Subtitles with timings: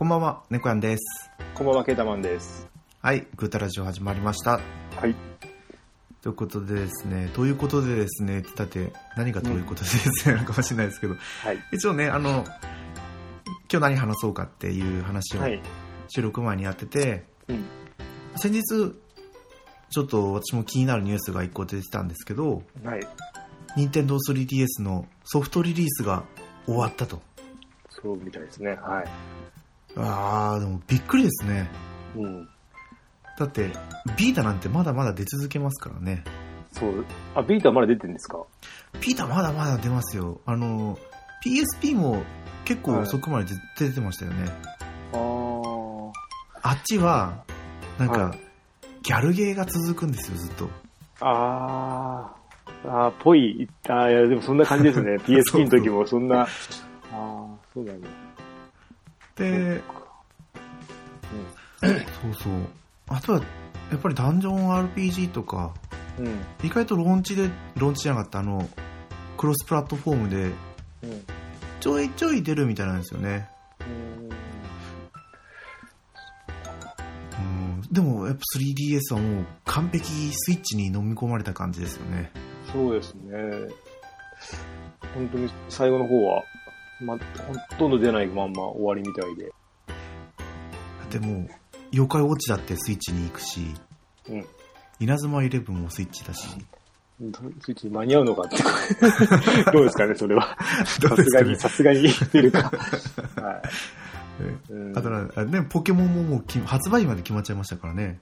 [0.00, 1.30] こんばんは、猫やんです。
[1.54, 2.66] こんばんは、ケータマンです。
[3.02, 4.52] はい、グータラジオ始まりました。
[4.52, 5.14] はい。
[6.22, 11.58] ということでですね、ということでですね、だって何がということでですね、なのかもしれないですけど、はい。
[11.74, 12.46] 一応ね、あの、
[13.70, 15.60] 今日何話そうかっていう話をはい。
[16.08, 17.64] 収録前にやってて、うん。
[18.36, 23.00] 先日、ちょっと私も気になるニュースが一個出てたんですけど、はい。
[23.76, 26.24] 任天堂 3DS のソフトリリースが
[26.64, 27.20] 終わったと。
[27.90, 28.78] そうみたいですね。
[28.80, 29.59] はい。
[29.96, 31.70] あー、でもびっくりですね。
[32.16, 32.48] うん。
[33.38, 33.70] だって、
[34.16, 36.24] ビータなんてまだまだ出続けますからね。
[36.72, 37.04] そう。
[37.34, 38.38] あ、ビータまだ出てるんですか？
[39.00, 40.40] ビータまだまだ出ますよ。
[40.46, 40.98] あの、
[41.44, 42.22] PSP も
[42.64, 43.46] 結構遅くまで
[43.78, 44.48] 出出てましたよね。
[45.12, 46.12] あー。
[46.62, 47.44] あっちは、
[47.98, 48.38] なんか、はい
[49.02, 50.68] ギャルゲーが続くんですよ、ずっと。
[51.22, 52.90] あー。
[52.90, 53.66] あー、ぽい。
[53.88, 55.16] あーいや、でもそんな感じですね。
[55.24, 56.42] PSP の時もそんな。
[56.42, 56.48] あー、
[57.72, 58.00] そうだね。
[59.40, 59.82] で、
[61.80, 62.52] そうそう。
[63.08, 63.40] あとは、
[63.90, 65.74] やっぱりダンジョン RPG とか、
[66.18, 66.26] うん。
[66.26, 66.38] うん。
[66.62, 68.68] 意外とローンチで、ローンチじゃなかった、あの、
[69.38, 70.52] クロスプラットフォームで、
[71.02, 71.24] うん。
[71.80, 73.48] ちょいちょい出るみたいなんですよね。
[73.80, 73.84] う
[77.42, 77.80] ん。
[77.90, 82.30] でも、やっぱ 3DS はもう完璧スイッチに飲み込まれた感じですよね。
[82.70, 83.32] そうですね。
[85.14, 86.42] 本当に最後の方は、
[87.00, 89.52] ま、ほとんど出ないまんま終わりみたいで。
[91.10, 91.48] でも、
[91.92, 93.74] 妖怪ウォッチだってスイッチに行くし、
[94.28, 94.46] うん。
[95.00, 98.56] 稲妻イレブンもスイッチだし、スイッチに間に合うのかって。
[99.72, 100.56] どうですかね、それは。
[100.86, 102.70] さすがに、さすがに出るか。
[103.40, 104.72] はい。
[104.72, 105.10] うんあと
[105.44, 108.20] ね、ポケモンももうき発売日まで決まっちゃいましたからね。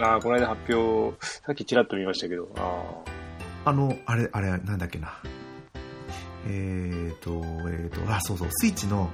[0.00, 5.20] あーこの間発表、さっきちらっと見ましたけど、ああの、あれ、あれ、なんだっけな。
[6.46, 7.30] えーと、
[7.70, 9.10] えーと、あ、そうそう、スイッチの。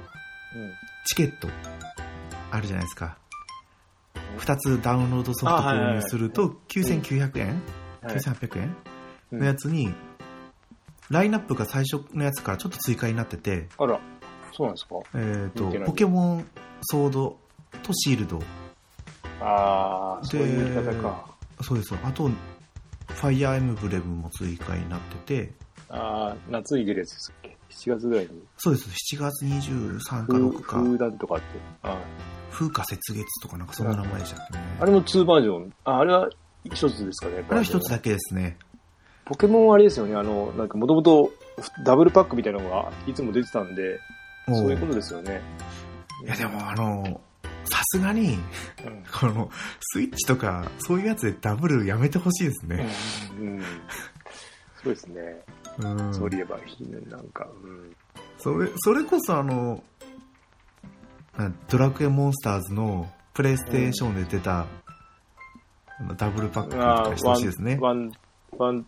[1.05, 1.47] チケット、
[2.51, 3.17] あるじゃないですか。
[4.37, 7.61] 二つダウンロードソフト購入すると、9900円、
[8.01, 8.75] はい ?9800 円？
[9.31, 9.93] うんのやつに、
[11.11, 13.99] ラインナップが最初のやつからちょっと追加になってて、あら、
[14.51, 14.95] そうなんですか？
[15.13, 16.47] えーとポケモン
[16.81, 17.37] ソード
[17.83, 18.39] とシールド、
[19.39, 21.25] ああ、でそういう言い方か。
[21.61, 25.53] そうですあと、ファイアーエムブレムも追加になってて、
[25.89, 28.43] ああ、夏に出るやつですっけ ?7 月ぐらいに。
[28.57, 31.43] そうです、7月23か風6か、風団とかって。
[31.83, 31.97] あ
[32.51, 34.77] 風化雪月とかなんかそんな名前でしたっけね。
[34.79, 35.73] あれも2バージョン。
[35.85, 36.29] ああれは
[36.65, 37.43] 一つですかね。
[37.47, 38.57] あれは一つだけですね。
[39.25, 41.31] ポケモンはあれですよね、あの、なんかもともと
[41.85, 43.99] ダブルパックみたいなのがいつも出てたんで、
[44.47, 45.41] そういうことですよね。
[46.25, 47.21] いやでもあの、
[47.65, 52.87] さすがに、うん、この、スイッチとか、そういうやつでダブルやめてほしいですね。
[53.39, 53.61] うん。
[54.83, 55.43] そうですね。
[55.79, 56.13] うん。
[56.13, 56.57] そういえば、
[57.09, 57.95] なんか、うん。
[58.37, 59.83] それ、それこそあの、
[61.37, 64.67] なドラクエモンスターズのプレイステーションで出た、
[65.99, 67.77] あのダブルパックとかしてほしいですね。
[67.81, 68.11] ワン、
[68.57, 68.83] ワン、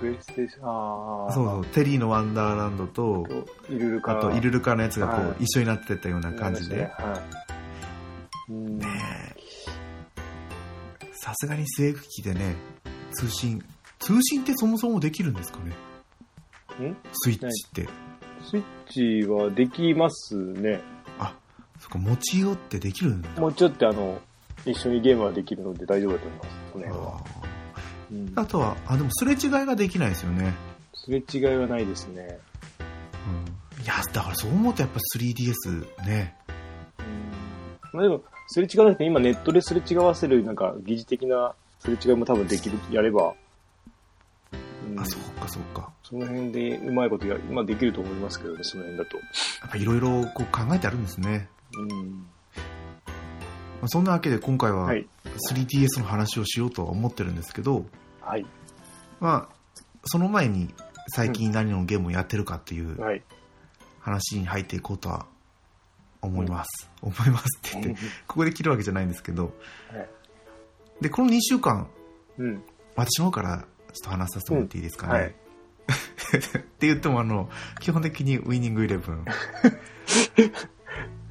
[0.00, 1.32] プレイステーション、ああ。
[1.32, 3.26] そうそう、テリーのワンダーランドと、
[3.70, 4.18] イルルカ。
[4.18, 6.84] あとイルルカのやつがこう、はい一緒になってたような感じで。
[6.84, 7.22] は
[8.48, 8.52] い。
[8.52, 8.78] うん。
[8.78, 8.86] ね
[9.36, 9.44] え
[11.12, 12.54] さすがに据え置きでね、
[13.14, 13.64] 通信、
[13.98, 15.58] 通信ってそもそもできるんですか
[16.78, 16.88] ね？
[16.88, 17.88] んスイッチって。
[18.42, 20.80] スイッチはできますね。
[21.18, 21.34] あ、
[21.78, 23.28] そっか、持ち寄ってできるんだ。
[23.40, 24.20] もうちょっとあの、
[24.66, 26.50] 一緒にゲームはできるので大丈夫だと思います。
[26.72, 27.24] その辺は。
[28.12, 30.54] うんあとは、あ、でもすれ違いができないですよね。
[30.94, 32.38] すれ違いはないですね。
[33.78, 33.82] うん。
[33.82, 36.36] いや、だからそう思うとやっぱ 3DS ね。
[37.92, 43.34] まあでも、すれ違わなくて今ネットですれ違わせるなんか疑似的なすれ違いも多分できる、やれば、
[44.90, 45.92] うんあ、そうか、そうか。
[46.02, 49.16] その辺でうまいことや、まあできると思いますけどね、その辺だと。
[49.16, 49.22] や
[49.66, 51.48] っぱいろいろこう考えてあるんですね。
[51.76, 52.10] うん。
[52.10, 52.26] ま
[53.82, 55.06] あ、そんなわけで今回ははい。
[55.52, 57.86] 3DS の話をしようとは思ってるんですけど、
[58.20, 58.46] はい。
[59.20, 59.54] まあ、
[60.04, 60.72] その前に
[61.08, 63.22] 最近何のゲームをやってるかっていうはい。
[64.00, 65.26] 話に入っていこうとは
[66.20, 66.90] 思います。
[67.00, 69.54] 思いますって言って、ここで切るわけじゃないんですけど、
[69.90, 70.08] はい
[71.00, 71.88] で、この2週間、
[72.38, 72.62] うん。
[72.96, 73.64] 私の方から
[73.94, 75.12] ちょっと話させてもらっていいですかね。
[75.12, 75.34] うんはい
[76.36, 76.40] っ
[76.78, 77.48] て言っても、あの、
[77.80, 79.24] 基本的にウィニングイレブン。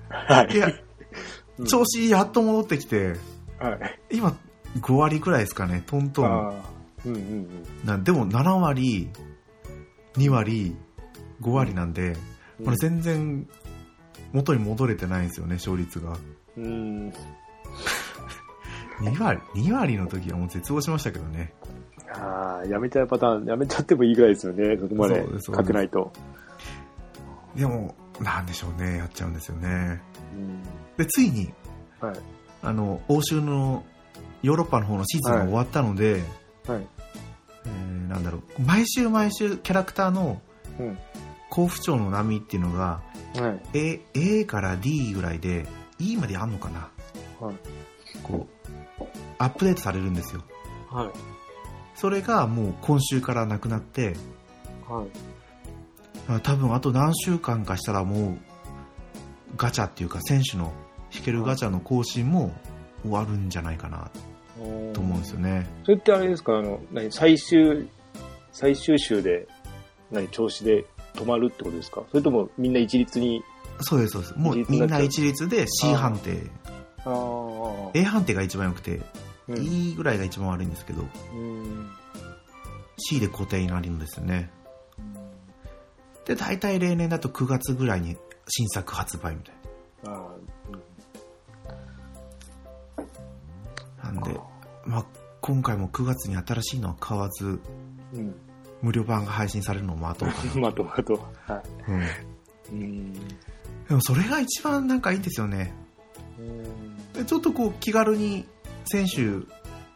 [0.10, 3.14] はいや、うん調子やっと戻ってきて、
[3.60, 4.00] はい。
[4.12, 4.36] 今、
[4.80, 6.64] 5割くらいですかね、トントン。
[7.06, 7.66] うんうんうん。
[7.86, 9.10] なでも7割、
[10.16, 10.76] 2割、
[11.42, 12.16] 5割なんで、
[12.64, 13.48] これ全然
[14.32, 16.18] 元に戻れてないんですよね、勝率が。
[16.58, 17.14] うん。
[19.02, 21.54] 2割、2割の時はもう絶望しましたけどね。
[22.14, 26.12] ああ、やめちゃうパターン、やめちゃってもいいぐらいですよね、そこまで勝てないと。
[27.56, 30.02] でも、なんでしょうね、やっちゃうんですよね。
[30.36, 30.64] うん。
[30.98, 31.54] で、ついに、
[32.00, 32.16] はい。
[32.62, 33.84] あの、欧州の
[34.42, 36.24] ヨーロッパの方のシーズンが終わったので、
[36.68, 36.88] はい。
[37.66, 40.42] えーなんだろう、毎週毎週キャラクターの
[40.80, 40.98] うん。
[41.50, 43.02] 好不調の波っていうのが、
[43.36, 43.78] はい。
[43.78, 44.02] A,
[44.40, 45.68] A から D ぐらいで、
[46.00, 46.90] E まであんのかな
[47.40, 47.56] はい。
[48.24, 48.48] こ
[49.00, 49.04] う、
[49.38, 50.42] アップデートされるんですよ。
[50.90, 51.10] はい。
[51.96, 54.16] それがもう今週からなくなって、
[54.88, 55.08] はい。
[56.28, 58.38] あ多分あと何週間かしたらもう、
[59.58, 60.74] ガチャっていうか選手の
[61.14, 62.52] 引けるガチャの更新も
[63.04, 64.10] 終わるんじゃないかな
[64.94, 65.68] と思うんですよね。
[65.84, 66.58] それってあれですか？
[66.58, 67.88] あの、何、最終、
[68.52, 69.48] 最終週で、
[70.12, 72.04] 何、調子で止まるってことですか？
[72.10, 73.44] それともみんな一律に、
[73.82, 74.34] そうです、そうです。
[74.38, 76.50] もうみんな一律で C 判定。
[77.06, 79.02] ああ、A 判定が一番良くて、
[79.48, 79.58] うん。
[79.64, 81.04] E ぐらいが一番悪いんですけど、
[81.34, 81.90] うん。
[82.98, 84.52] C で固定になるんですよね。
[86.26, 88.16] で、大体例年だと9月ぐらいに
[88.48, 89.56] 新作発売みたい
[90.08, 90.28] あ
[92.98, 94.12] あ、な。
[94.12, 94.40] なんで、
[94.86, 95.06] まあ、
[95.42, 97.60] 今回も9月に新しいのは買わず、
[98.14, 98.36] うん。
[98.82, 100.62] 無料版が配信されるのを待とうかな。
[100.62, 101.14] まとまと。
[101.48, 102.02] はうん。
[102.80, 102.84] い。
[102.84, 103.14] うん。
[103.14, 103.20] で
[103.92, 105.74] もそれが一番なんかいいんですよね。
[107.14, 108.46] でちょっとこう気軽に
[108.86, 109.30] 選手、や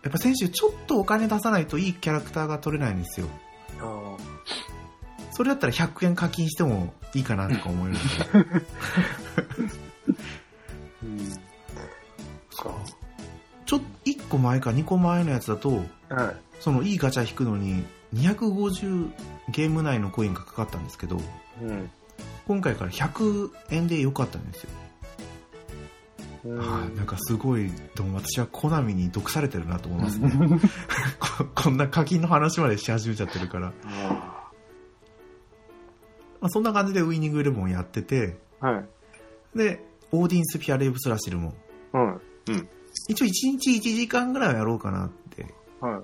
[0.09, 3.27] っぱ選手ちょっとお金出さないといいキャラクターが取れないんですよ。
[3.79, 4.17] あ
[5.31, 8.59] それだったら100円課金してもいいかなとか思えるんで。
[11.03, 11.19] うん。
[12.57, 12.71] か。
[13.65, 15.83] ちょっと1個前か2個前のやつだと、はい。
[16.59, 17.85] そのいいガチャ引くのに
[18.15, 19.11] 250
[19.49, 21.21] ゲーム内のコインがかかったんですけど、
[21.61, 21.89] うん。
[22.47, 24.69] 今回から100円で良かったんですよ。
[26.47, 30.31] うんはいなんかすごい、でも私はコナミに毒されてるなと思いますね。
[31.19, 33.73] ここんな課金の話までし始めちゃってるから。
[33.83, 34.51] あ
[36.39, 39.57] まあ、そんな感じでウイニングイレブンやってて、あはい。
[39.57, 41.53] で、オーディンスピアレイブスラシルも、
[41.91, 42.51] はい。
[42.51, 42.69] うん。
[43.09, 46.01] 一応1日1時間ぐらいはやろうかなって、はい。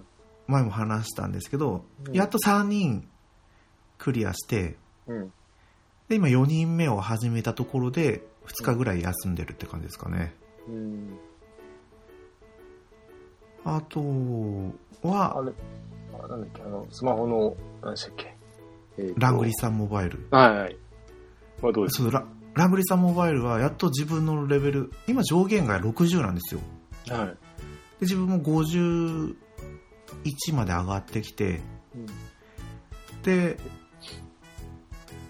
[0.47, 3.07] 前も話したんですけど、うんやっと3人
[3.97, 4.75] クリアして、
[5.07, 5.33] うん。
[6.09, 10.33] で、今4人目を始めたところで、2日ぐらい休んでるって感じですかね。
[10.67, 11.17] うん。
[13.65, 13.99] あと
[15.03, 15.51] あは、れ、
[16.21, 18.35] あなんだっけ、あの、スマホの、何でしたっけ。
[18.97, 20.27] えーとラングリさんモバイル。
[20.31, 20.77] はいはい。
[21.61, 22.03] はどうです？
[22.03, 26.61] そうララングリさんモバイルはやっと自分のレベル、今上限が60なんですよ。
[27.07, 27.27] かはい。
[27.29, 27.35] で
[28.01, 29.35] 自分も51
[30.53, 31.61] まで上がってきて、
[31.95, 32.05] うん
[33.23, 33.57] で、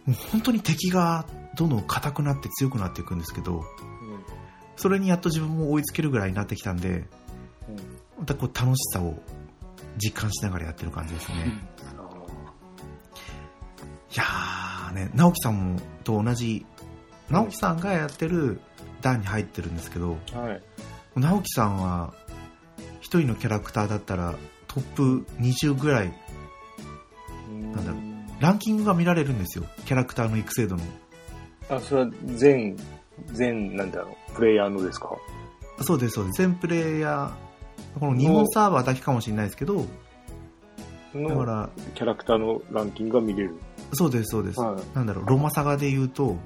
[0.06, 3.63] もう本当に敵がどんどん硬くなって強くなっていくんですけど、
[4.75, 7.05] それにやっと自分も追いつけるぐらいになってきたんで、
[8.19, 9.21] またこう楽しさを
[9.97, 11.53] 実感しながらやってる感じですね。
[14.11, 16.65] いやーね、直樹さんもと同じ、
[17.29, 18.61] 直樹さんがやってる
[19.01, 20.61] 段に入ってるんですけど、はい。
[21.15, 22.13] 直樹さんは
[23.01, 24.35] 一人のキャラクターだったら
[24.67, 26.13] トップ20ぐらい
[27.51, 28.01] なんだろう
[28.39, 29.65] ランキングが見られるんですよ。
[29.85, 30.83] キャラクターの育成度の。
[31.69, 32.77] あ、それは全、
[33.31, 35.10] 全、なんだろう、プレイヤーのですか？
[35.81, 36.38] そうです、そうです。
[36.38, 39.88] 全プレイヤー、この日本サーバーだけかもしれないですけど、だか
[41.13, 43.56] のら、キャラクターのランキングが見れる。
[43.94, 44.60] そうです、そうです。
[44.60, 46.39] はいなんだろう、ロマサガで言うと、うん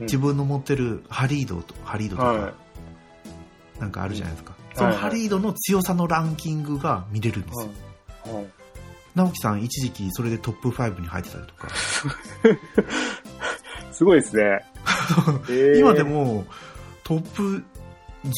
[0.00, 2.52] 自分の持ってるハリードと、ハリードとか、は
[3.78, 4.54] なんかあるじゃないですか。
[4.72, 7.70] いそのハリードの強さのランキングが見れるんですよ。
[8.32, 8.36] い。
[8.36, 8.46] はい。
[9.14, 11.68] 直樹さん一時期それでトップ5に入ってたりとか。
[14.00, 14.64] すごいですね。
[15.50, 16.02] えー今で。
[16.04, 16.46] も
[17.04, 17.62] トップ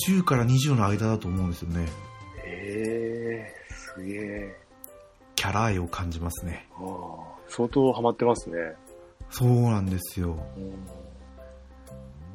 [0.08, 1.86] 10から20の間だと思うんですよね。
[2.44, 4.60] えー、すげえ。
[5.36, 6.68] キャラ愛を感じますね。
[7.46, 8.56] 相当ハマってますね。
[9.30, 10.36] そうなんですよ。
[10.56, 10.72] うん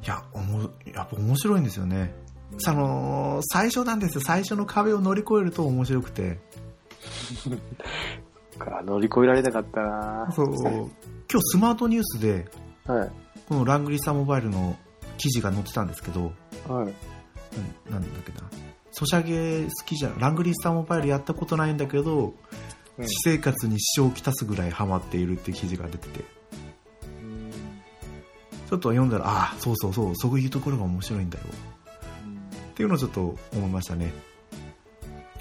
[0.06, 2.14] いや、おも、やっぱ面白いんですよね。
[2.60, 4.22] その、最初なんですよ。
[4.26, 6.40] 最初の壁を乗り越えると面白くて。
[8.58, 10.46] か乗り越えられなかったなそう。
[10.56, 10.88] 今
[11.28, 12.48] 日スマートニュースで、
[12.88, 13.12] はい。
[13.48, 14.76] このラングリッサーモバイルの
[15.18, 16.34] 記事が載ってたんですけど、
[16.68, 16.94] はい。
[17.92, 18.42] なんなんだっけな。
[18.92, 20.20] ソシャゲ好きじゃん。
[20.20, 22.34] ラングリッサーモバイルやったことないんだけど、うん
[23.00, 31.44] 私生活に支障をきたすぐらいハマっているっていう記事が出てて、ちょっと読んだら、ああ、そうそうそう、そういうところが面白いんだよ。
[32.72, 34.12] っていうのをちょっと思いましたね。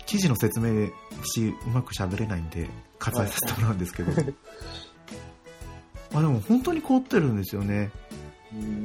[0.05, 0.91] 記事の説明
[1.25, 4.13] し、うまく喋れないんで、割愛させてもらうんですけど。
[6.17, 7.91] あでも本当に凝ってるんですよね。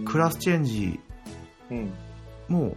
[0.05, 0.99] クラスチェンジ
[1.69, 1.93] うん。
[2.49, 2.75] も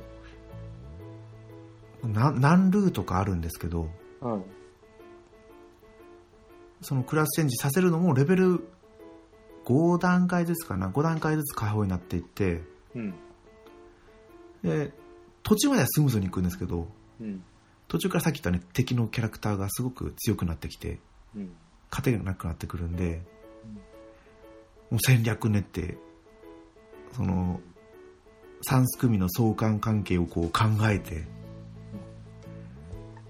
[2.05, 3.89] な何ルートかあるんですけど、
[4.21, 4.43] はい。
[6.83, 8.69] そのクラスチェンジさせるのもレベル
[9.65, 12.63] 5段階ずつかな5段階ずつ開放になっていって
[12.95, 13.15] うん。
[14.63, 14.93] で
[15.43, 16.87] 途中まではスムーズにいくんですけど
[17.21, 17.43] うん。
[17.89, 21.01] 途中からさっき言ったね敵のキャラクターがすごく強くなってきて
[21.35, 21.51] うん。
[21.91, 23.23] 勝てなくなってくるんで、
[25.01, 25.97] 戦略練って
[27.13, 27.61] その
[28.69, 31.27] 3組の相関関係をこう考えて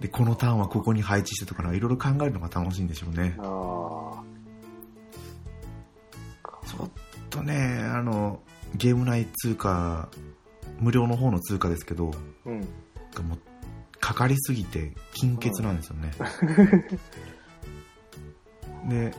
[0.00, 4.22] でこのターンはここに配置してとかいろいろ考えるのが楽しいんでしょうねあ
[6.66, 6.90] ちょっ
[7.30, 8.40] とねあの
[8.74, 10.08] ゲーム内通貨
[10.80, 12.10] 無料の方の通貨ですけど
[12.46, 12.48] あ。
[12.48, 12.60] うん。
[13.22, 13.38] もう
[14.00, 16.10] かかりすぎて金欠なんですよね、
[18.86, 19.14] で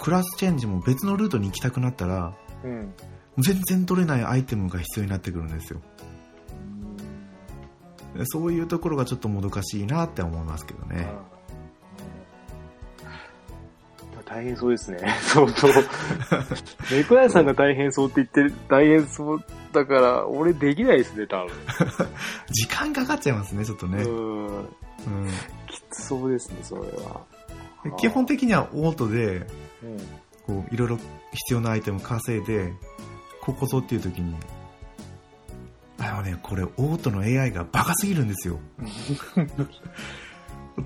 [0.00, 2.94] クラスチェンジも別のルートに行きたくなったらうん。
[3.38, 5.80] 全然取れないアイテムが必要になってくるんですよ
[8.16, 11.06] でそういうところがちょっともどかしいなって思いますけどね
[14.30, 14.98] 大変そうですね。
[15.26, 15.66] 相当。
[16.94, 21.44] 猫屋さんが大変そうって言ってる、大変そうだから、俺できないですね、多
[22.48, 24.14] 時間かかっちゃいますねちょっとね、分。
[24.14, 24.46] うん。
[24.46, 24.64] うん
[25.66, 27.22] きつそうですね、それは。
[27.82, 29.46] で基本的にはオートでうん。
[30.46, 30.96] こういろいろ
[31.32, 32.72] 必要なアイテム稼いで
[33.40, 34.34] ここぞっていう時に
[35.98, 38.58] あのねこれオートの AI がバカすぎるんですよ。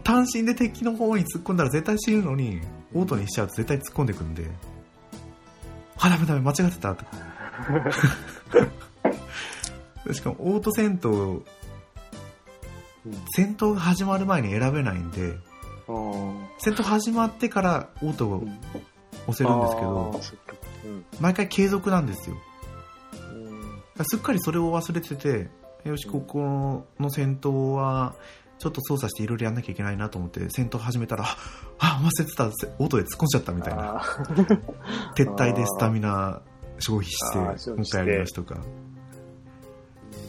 [0.02, 2.60] 単身で敵の方に突っ込んだら絶対死ぬのに
[2.94, 4.50] オートにしちゃうと絶対突っ込んでくんで
[5.98, 6.94] あダメダメ間違ってた。
[6.94, 7.10] とか
[10.12, 11.42] しかもオート戦闘
[13.36, 15.42] 戦闘が始まる前に選べないんでうん。
[16.58, 18.44] 戦闘始まってからオートを
[19.26, 20.20] 押せるんですけあど
[20.84, 21.04] うん。
[21.20, 22.36] 毎回継続なんですよ。
[23.96, 24.04] うん。
[24.04, 25.48] すっかりそれを忘れてて
[25.84, 28.14] よしここの戦闘は
[28.58, 31.36] ちょっと操作していろいろやんなきゃいけないなと思って戦闘始めたらあ
[31.78, 32.46] あ忘れてた。
[32.46, 34.00] オートで突っ込んじゃったみたいな。
[35.16, 36.40] 撤退でスタミナ
[36.78, 37.70] 消費して。
[37.70, 38.54] もう一回やり直しとか。
[38.54, 38.58] っ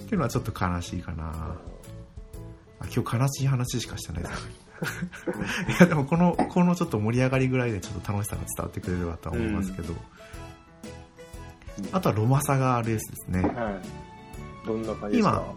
[0.07, 1.55] ていうのはちょっと悲しいかな。
[2.79, 4.64] あ今日悲しい話しかしてないです
[5.69, 9.93] いやでもこのこのちょっと盛り上がりぐらいでちょっと楽しさが伝わってくれればとは思いますけど、
[11.91, 14.67] あとはロマサガレースですねはい。
[14.67, 15.31] どんな感じですか？
[15.31, 15.53] 今は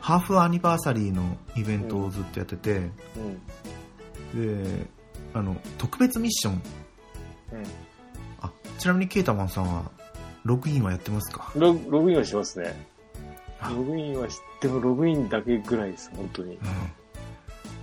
[0.00, 2.74] ハーフアニバーサリーのイベントをずっとやってて、い。
[4.34, 4.64] うん。
[4.64, 4.86] で
[5.34, 6.54] あの特別ミッション
[7.52, 7.62] うん。
[8.40, 9.90] あちなみにケータマンさんは
[10.44, 11.52] ログインはやってますか？
[11.56, 12.86] ログインはしますね。
[13.60, 16.54] あログインは知ってもログインだけぐらいです、本当に。
[16.54, 16.60] うん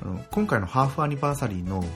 [0.04, 1.88] あの今回のハーフアニバーサリーのはい。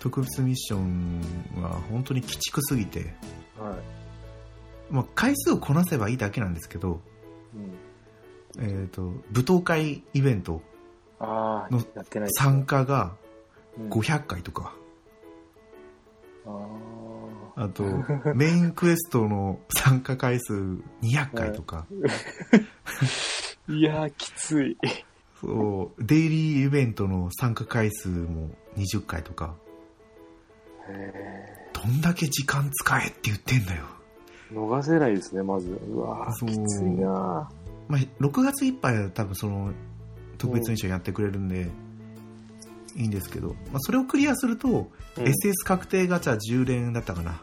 [0.00, 1.22] 特別ミッション
[1.62, 3.14] は本当に鬼畜すぎて、
[3.58, 4.92] はい。
[4.92, 7.00] まあ、回数をこなせばいいだけなんですけど、
[7.54, 8.62] うん。
[8.62, 10.60] えー、と舞踏会イベント
[11.20, 11.80] の、
[12.36, 13.16] 参加が
[13.78, 14.74] うん500回とか、
[16.46, 16.68] あ
[17.56, 17.82] あと
[18.34, 20.52] メインクエストの参加回数
[21.02, 21.86] 200回とか、
[23.68, 23.72] あ。
[23.72, 24.76] いやー、きつい。
[25.44, 26.04] そう。
[26.04, 29.54] デイリーイベントの参加回数も20回とか。
[30.88, 35.68] へどんだけ時間使えって言ってんだよ、ー逃せないですね、まず。
[35.68, 36.48] うわそう。
[36.48, 37.48] ー、きついな
[37.88, 39.72] まあ、6月いっぱいは多分その
[40.38, 41.68] 特別ミッションやってくれるんで
[42.96, 45.24] いいんですけど、まあ、それをクリアすると、うん。
[45.24, 47.42] SS 確定ガチャ10連だったかな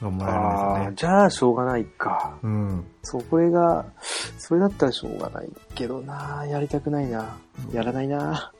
[0.00, 2.38] がもらああ、えるんですじゃあしょうがないか。
[2.42, 2.84] うん。
[3.02, 3.86] そこれが、
[4.38, 6.44] それだったらしょうがないけどな。
[6.46, 7.36] やりたくないな。
[7.72, 8.52] やらないな。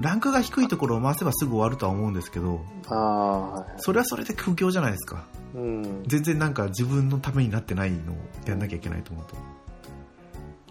[0.00, 5.26] ランクが低いところを回せばすぐ終わるとは思うんですけどあそれはそれで苦行じゃないですか。
[5.54, 6.02] うん。
[6.06, 8.16] 全然なんか自分のためになってないのを
[8.46, 9.36] やんなきゃいけないと思うと。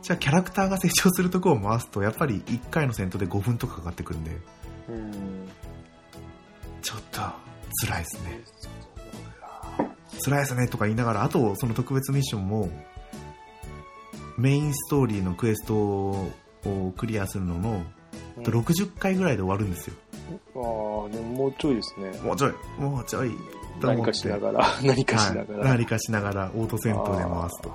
[0.02, 4.32] じゃあキャラクターが成長するところを回すとやっぱり1回の戦闘で5分とかかかってくるんで
[4.90, 5.50] うん。
[6.82, 7.22] ちょっと
[7.86, 8.42] 辛いですね
[10.24, 12.70] 辛いですねとか言いながらあとその特別ミッションも
[14.38, 16.32] メインストーリーのクエストを
[16.98, 17.84] クリアするのの
[18.40, 19.96] あと60回ぐらいで終わるんですよ
[20.56, 22.12] ああ、でももうちょいですね。
[22.22, 23.32] もうちょいもうちょい
[23.82, 25.60] 何かしながら、何かしながら。
[25.60, 27.72] はい、何かしながらオート戦闘で回すと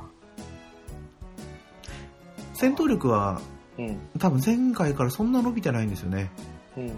[2.55, 3.41] 戦闘力は
[3.79, 3.99] うん。
[4.19, 6.31] 多分前回からそんな伸びてないんですよね
[6.77, 6.93] うん。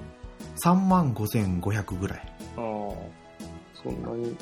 [0.65, 2.61] 3万5500ぐらいああ、
[3.83, 4.37] そんなに。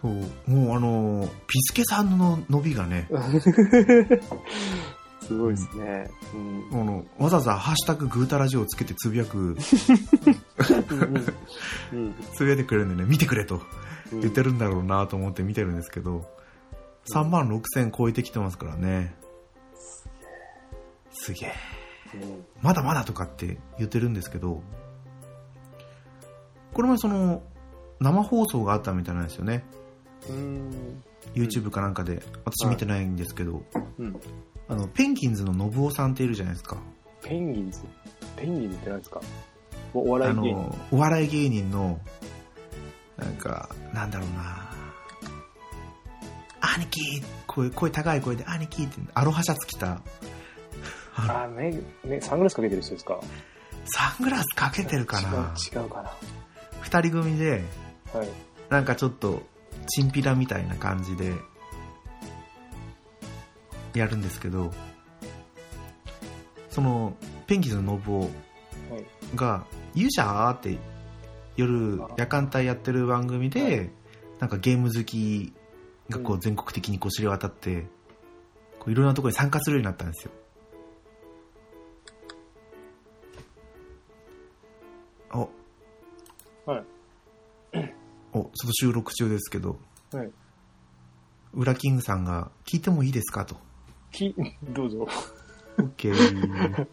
[0.00, 0.12] そう。
[0.50, 3.08] もうあのーピスケさんの伸びがね。
[5.20, 6.10] すごいですね。
[6.72, 6.80] うん。
[6.80, 9.38] あのわざわざ「ハッシュタググータラジオ」をつけてつぶやく。
[9.38, 9.56] うん。
[12.34, 13.60] つぶやいてくれるんでね見てくれと。
[14.12, 14.20] うん。
[14.20, 16.26] 言ってるんだろうなと思って見てるんですけど。
[17.12, 19.14] 3万6000超えてきてますからね。
[21.12, 21.52] すげえ。
[22.14, 24.62] うんまだまだとかって言ってるんですけど。
[26.72, 27.42] これもその
[28.00, 29.64] 生放送があったみたいなんですよね。
[31.34, 32.22] YouTube かなんかで。
[32.44, 33.62] 私見てないんですけど、
[33.98, 34.20] うん。
[34.68, 36.76] あのペンギンズの信夫さんっているじゃないですか。
[37.22, 37.80] ペンギンズ？
[38.36, 39.20] ペンギンズって何ですか？
[39.94, 40.52] おお笑あい芸人。
[40.54, 42.00] のお笑い芸人の
[43.16, 44.70] なんかなんだろうな。
[46.60, 47.00] 兄貴
[47.46, 50.02] 声声高い声で兄貴ってアロハシャツ着た。
[51.16, 53.20] あ、目、目、サングラスかけてる人ですか？
[53.86, 55.54] サングラスかけてるかな。
[55.72, 56.12] 違う違うかな。
[56.80, 57.64] 二人組で
[58.14, 58.28] はい。
[58.68, 59.42] なんかちょっと
[59.86, 61.34] チンピラみたいな感じで
[63.94, 64.72] やるんですけど
[66.68, 69.06] そのペンギンズの信夫はい。
[69.34, 70.78] が「勇者!」って
[71.56, 73.90] 夜夜間帯やってる番組で
[74.38, 75.52] なんかゲーム好き
[76.08, 77.86] がこうう全国的にこう知れ渡って
[78.86, 80.32] いろんなところに参加するようになったんですよ
[88.32, 89.78] おちょっと収録中ですけど
[90.12, 90.30] はい。
[91.54, 93.56] ウラキングさんが「聞いてもいいですか?」と
[94.12, 95.08] き、どうぞ。
[95.78, 96.86] OK。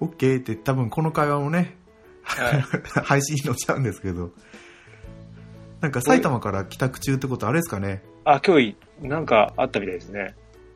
[0.00, 1.76] OK って多分この会話もね、
[2.22, 2.62] はい。
[3.04, 4.30] 配信に載っちゃうんですけど、
[5.80, 10.34] なんか埼玉から帰宅中ってことあれですかねあ、今日、なんかあったみたいですね。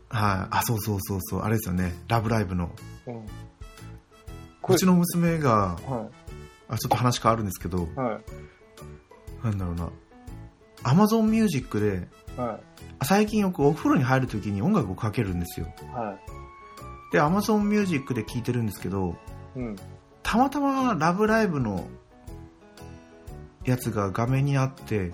[0.09, 1.95] はい、あ、そうそうそうそう、あれですよね。
[2.09, 2.71] ラブライブの。
[3.07, 3.27] うん。
[4.69, 6.09] うちの娘が、は
[6.69, 7.99] あ、ちょっと話変わるんですけど、い。
[7.99, 8.25] はい。
[9.43, 9.91] なんだろうな。
[10.85, 12.61] Amazon Music で、は
[13.05, 15.67] 最近よくお風呂に入るときに音楽をかけるんですよ。
[15.81, 15.87] い。
[15.95, 16.19] は
[17.13, 19.17] で、Amazon Music で聴いてるんですけど、
[19.57, 19.59] い。
[19.61, 19.77] うん。
[20.23, 21.87] たまたまラブライブの
[23.65, 25.13] やつが画面にあって、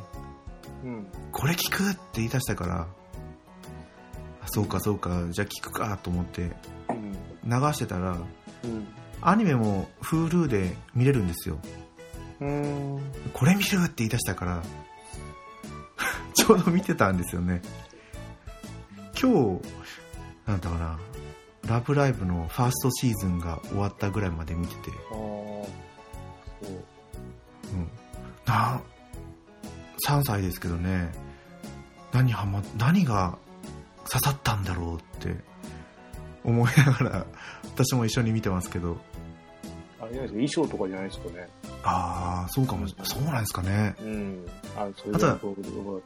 [0.84, 1.06] うん。
[1.32, 2.86] これ聞くって言い出したから、
[4.42, 6.52] あそうかそうか、じゃあ聞くかと思って
[6.88, 7.12] うん。
[7.44, 8.86] 流してたら、うん。
[9.20, 11.58] アニメも Hulu で見れるんですよ。
[12.38, 14.62] これ見るって言い出したから、
[16.34, 17.62] ちょうど見てたんですよね。
[19.20, 19.62] 今日、
[20.46, 20.98] なんだかな、
[21.66, 25.14] ラブライブのファーストシーズンが終わったぐらいまで見てて、ああ。
[25.14, 25.66] そ
[26.62, 26.70] う。
[27.74, 27.90] うん。
[28.46, 28.80] な、
[30.06, 31.10] 3歳ですけどね、
[32.12, 33.36] 何はま、何が
[34.08, 35.36] 刺さったんだろうって
[36.44, 37.26] 思いながら、
[37.64, 38.96] 私も一緒に見てますけど、
[40.00, 41.48] あれじゃないですか、衣装とかじゃないですかね。
[41.82, 43.94] ああ、そうかもしそうなんですかね。
[44.00, 44.46] うん。
[44.76, 46.02] あ、そういうことだと思う。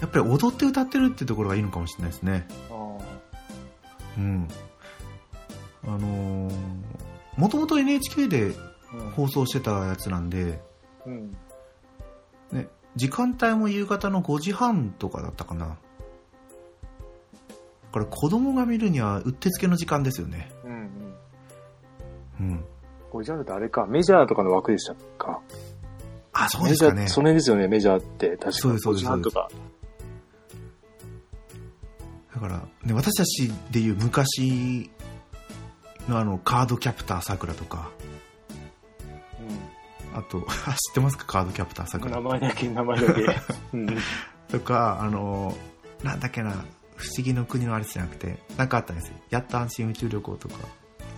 [0.00, 2.46] やっぱり踊って歌ってるってところがいいのかもしれないですね。
[2.70, 2.98] あ
[4.16, 4.48] うん。
[5.86, 6.54] あのー、
[7.36, 8.54] もともと NHK で。
[9.16, 10.60] 放送してたやつなんで、
[11.06, 11.36] うん。
[12.52, 15.76] ね、時間帯も夕方の5時半とかだったかな。
[17.92, 20.50] これ子供が見るにはうってつけの時間ですよね。
[20.64, 20.72] うん。
[20.72, 20.86] うん。
[22.40, 22.64] うん。
[23.14, 25.40] これじゃなくてあれか、メジャーとかの枠でしたか。
[26.32, 27.08] あ、そうメジャー、ですかね。
[27.08, 28.30] その辺ですよね、メジャーって。
[28.30, 29.48] 確かそうですそうです5時半とか。
[32.34, 34.90] だから、ね、私たちでいう昔
[36.08, 37.88] のあの、カードキャプターさくらとか、
[40.12, 41.24] あと、あ 知ってますか？
[41.26, 42.02] カードキャプターさうん。
[42.02, 42.20] くら名。
[42.22, 43.22] 前だけ、名前だけ。
[43.72, 43.96] うん。
[44.48, 45.56] とか、あの、
[46.02, 46.50] なんだっけな、
[46.96, 49.14] 不思議の国のアリスじゃなくて、なんかあったんですよ。
[49.30, 50.56] やっと安心宇宙旅行とか。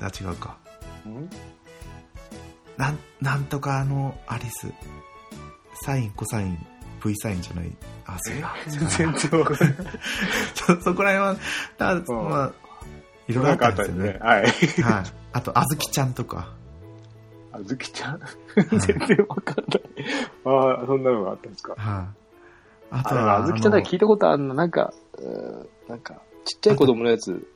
[0.02, 0.58] あ、違うか。
[1.06, 1.30] うん？
[2.76, 4.72] なん、なんとかのアリス。
[5.82, 6.58] サイン、コサイン、
[7.04, 7.76] V サインじゃない。
[8.06, 8.54] あ、そうだ。
[8.66, 9.76] 全然わかんない。
[10.54, 11.36] ちょそこら辺は、
[11.78, 12.52] だんまあ、
[13.28, 14.18] いろいろあったんですよね。
[14.20, 14.42] はい。
[14.42, 14.52] はい。
[15.32, 16.48] あと、あずきちゃんとか。
[17.52, 18.20] あずきちゃん？
[18.78, 19.82] 全然わかんない。
[20.44, 21.74] ああ、そんなのがあったんですか？
[21.76, 22.04] はい。
[22.90, 25.26] ああ、とは、あずきちゃんだあのけ聞いたことあるの、なんか、うー
[25.64, 27.46] んなんか、ちっちゃい子供のやつ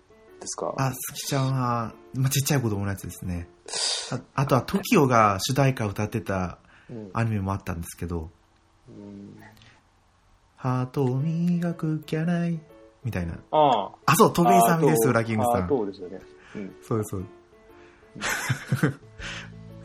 [0.41, 0.75] ですか？
[0.77, 3.49] あ、すきちゃんは、まあ、ちっちゃい子供のやつですね。
[4.13, 6.59] ああとは、TOKIO が主題歌を歌ってた
[6.91, 8.31] うんアニメもあったんですけど、
[8.89, 9.37] うん
[10.57, 12.61] ハートを磨くきゃない、
[13.05, 13.35] みたいな。
[13.51, 13.91] ああ。
[14.07, 15.69] あ、そう、戸部勇美です、あ裏キングさあん。
[15.69, 16.21] そうですよね。
[16.57, 16.75] うん。
[16.83, 17.25] そうです、そう
[18.17, 18.99] です。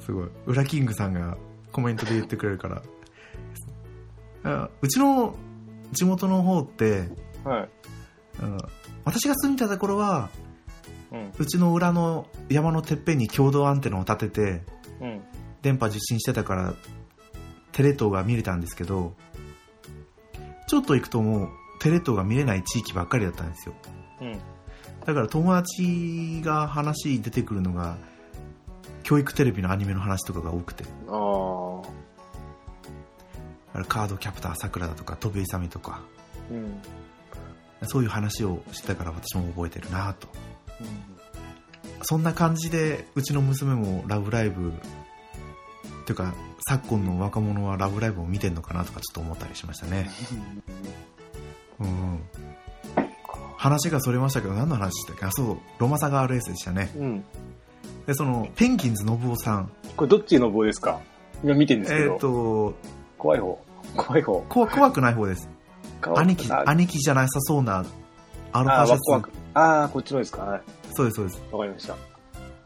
[0.05, 0.29] すごい。
[0.47, 1.37] 裏キングさんが
[1.71, 2.81] コメントで言ってくれるから。
[4.43, 5.35] あうちの
[5.91, 7.09] 地元の方って、
[7.43, 7.69] はい。
[9.05, 10.29] 私が住んでたところは、
[11.11, 11.31] うん。
[11.37, 14.61] うちの裏の山のてっぺんに共同アンテナを立てて、
[15.01, 15.21] うん。
[15.61, 16.73] 電波受信してたから、
[17.71, 19.13] テレ東が見れたんですけど、
[20.67, 23.75] ちょっと行くともう、テレ東が見れない地域ばっかりだったんですよ。
[24.21, 24.39] うん。
[25.05, 27.97] だから友達が話出てくるのが、
[29.03, 31.81] 教育テレビのアニメの話とかが多くて、あ
[33.77, 33.83] あ。
[33.83, 36.01] カードキャプターさくらだとか、戸部勇美とか、
[36.49, 36.81] うん。
[37.87, 40.27] そういう話をしてたから私も覚えてるなと。
[40.81, 40.87] うん
[42.07, 44.73] そんな感じで、うちの娘もラブライブ
[46.05, 46.35] ていうか
[46.69, 50.07] 昨今の若者は「ラブライブ!」を見てんのかなとかちょっと思ったりしましたね
[51.79, 52.19] うんうん
[53.57, 55.25] 話がそれましたけど何の話でしたっけ？
[55.25, 57.23] あそうロマサガ RS でしたねうん。
[58.05, 60.99] でそのペンギンズ信夫さんこれどっちの棒ですか？
[61.43, 62.13] 今見てるんですけど。
[62.13, 62.75] えっ、と
[63.17, 63.59] 怖い方。
[63.97, 64.41] 怖い方。
[64.47, 65.49] こ怖くない方です
[66.15, 67.83] 兄貴あ兄貴じゃなさそうな
[68.51, 69.44] アルフあァシャツ。
[69.55, 70.41] ああ、こっちのですか？
[70.43, 70.61] はい。
[70.93, 71.95] そうですそうですわかりました。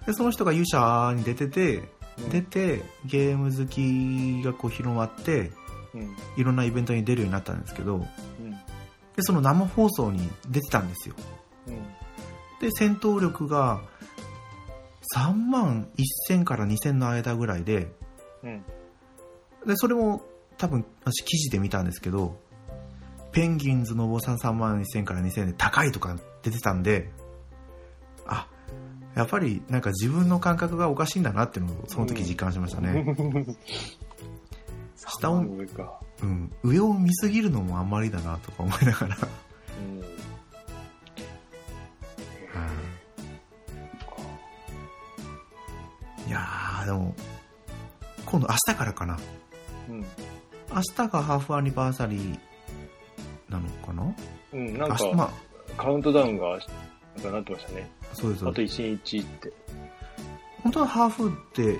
[0.05, 1.77] でその人が勇者に出てて
[2.17, 5.51] うん出てゲーム好きがこう広まって
[5.93, 6.15] うん。
[6.35, 8.03] いろんなイベントに出るようになったんですけどうん。
[8.51, 8.57] で
[9.19, 11.15] その生放送に出てたんですよ
[11.67, 11.75] うん。
[12.59, 13.81] で戦闘力が
[15.15, 15.87] 3万
[16.29, 17.91] 1000から2000の間ぐらいで
[18.43, 18.63] うん。
[19.65, 20.21] でそれも
[20.57, 22.39] 多分私記事で見たんですけど
[23.31, 27.11] ペンギンズの坊さん3万1000から2000で高いとか出てたんで
[28.25, 28.47] あ
[29.15, 33.05] やっぱりなんか自分の感覚がおかしいんだなっていうのをその時実感しましたね、
[34.95, 35.99] 下を上か。
[36.21, 39.99] うん、上を見すぎるのもあんまりだなとか思いながら、うん。
[46.27, 47.15] いやーでも
[48.25, 49.17] 今度明日からかな
[49.89, 50.01] うん。
[50.01, 50.05] 明
[50.95, 52.39] 日がハーフアニバーサリー
[53.49, 54.15] なのかな？
[54.53, 54.77] うん。
[54.77, 55.31] なんか、ま
[55.79, 57.89] カウントダウンが、なんかなってましたね。
[58.11, 59.53] あそうですあと1日って。
[60.63, 61.79] 本当はハーフって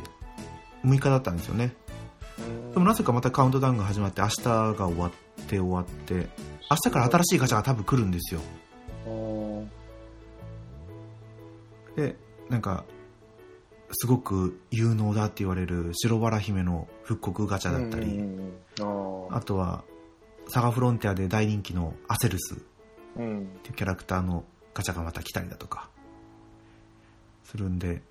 [0.85, 1.73] 6日だったんですよね
[2.73, 5.12] でもなぜかまたカウントダウンが始まって明日が終わっ
[5.47, 6.29] て終わって
[6.69, 8.41] 明日から新しいガチャが多分来るんですよ
[9.07, 9.71] うん。
[11.95, 12.15] で
[12.49, 12.85] なんか
[13.91, 18.53] すごく有能だって言われる白バラ姫の復刻ガチャだったり、うん。
[19.31, 19.83] ああとは
[20.47, 22.57] サガフロンティアで大人気のアセルス。
[23.17, 23.48] うん。
[23.63, 24.43] ていうキャラクターの
[24.74, 25.89] ガチャがまた来たりだとか
[27.43, 28.02] するんで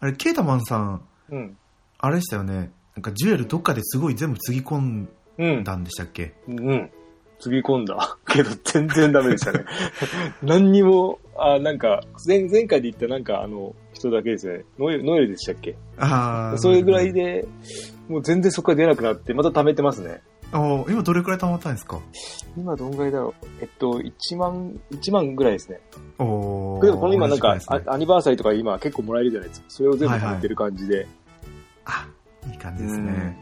[0.00, 1.56] あれケータマンさんうん。
[1.98, 5.64] あれでしたよねなんかジュエルどっかですごい全部つぎ込んうん。
[5.64, 6.34] だんでしたっけ？
[6.48, 6.90] うん。
[7.38, 8.18] つぎ込んだ。
[8.28, 9.64] けど、全然ダメでしたね。
[10.42, 14.64] 何にも、あ、なんか、前、前回で言ったなんか、あの、人だけですよね。
[14.78, 15.76] ノエル、ノエルでしたっけ？
[15.96, 17.46] ああそういうぐらいで、
[18.08, 20.20] もう全然そこから出なくなって、また貯めてますね。
[20.52, 22.00] あー今どれくらい溜まったんですか？
[22.56, 23.46] 今どんぐらいだろう？
[23.60, 25.80] えっと、1万、1万ぐらいですね。
[26.18, 29.66] おーでもこの今なんか、ねあアニバーサリーとか今結構もらえるじゃないですか。
[29.68, 31.06] それを全部貯めてる感じで。
[31.84, 32.06] あ
[32.50, 33.38] いい感じですね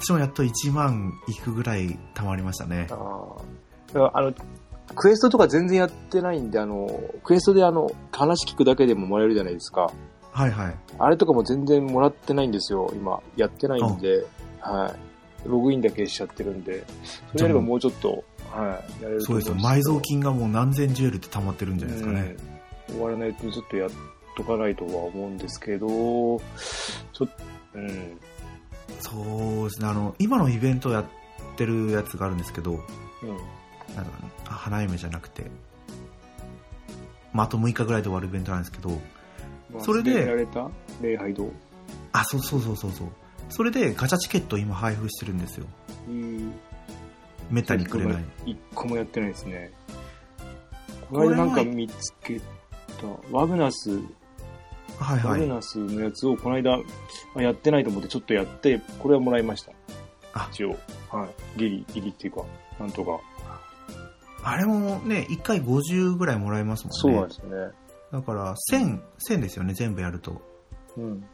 [0.00, 3.42] 私もやっと1万いくぐらい溜まりましたねああ。
[3.92, 4.32] だからあの、
[4.94, 6.88] クエストとか全然やってないんで、あの、
[7.24, 9.90] クエストであの、話聞くだけでももらえるじゃないですか。
[10.32, 13.20] はいはいあれとかも全然もらってないんですよ、今。
[13.36, 14.26] やってないんで、
[14.60, 14.94] はい。
[15.46, 16.84] ログインだけしちゃってるんで、
[17.32, 22.56] それやればもうちょっと、はい、やれるとそうですよ埋蔵金がもう何千ジュエルって溜まってるんじゃないですかね、うん
[22.88, 23.90] 終わらないとちょっとやっ
[24.36, 26.38] とかないとは思うんですけど、ちょっ
[27.18, 27.28] と、
[27.74, 28.20] うん。
[29.00, 31.04] そうですねあの今のイベントやっ
[31.56, 32.80] てるやつがあるんですけどうん。
[33.94, 34.04] なんだ
[34.44, 35.44] か花嫁じゃなくて、
[37.32, 40.70] まあ、あと6日ぐらいで終わるイベントなんですけどまあそれでれた
[41.02, 41.50] 礼拝堂。
[42.12, 43.08] あそうそうそうそうそう
[43.48, 45.66] それでガチャチケットを今配布してるんですよ
[46.08, 46.52] うん。
[47.50, 49.70] めったにくれない一個もやってないですね。
[51.08, 52.44] ここれなんか見つけた、
[53.30, 53.90] ワグナス、
[54.98, 56.78] はいはいワグナスのやつをこの間、
[57.36, 59.72] あやってないと思ってちょっとやって、これはもらいました。
[60.34, 60.76] あ一応。
[61.10, 61.58] はい。
[61.58, 62.44] ギリ、ギリっていうか、
[62.80, 63.20] なんとか。
[64.42, 67.74] あれもね1回50ぐらいもらえますもんねそうなんですね。
[68.12, 70.40] だから1000 1000ですよね全部やると
[70.96, 71.24] うん。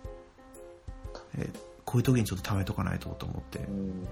[1.36, 4.06] えーこういう時にちょっと貯めとかないとと思ってうん。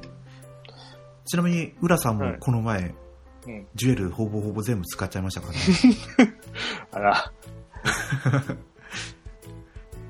[1.27, 2.95] ちなみに浦さんもはいこの前、
[3.47, 3.67] うん。
[3.75, 5.59] ジュエルほぼほぼ全部使っちゃいましたからね
[6.93, 7.33] あら。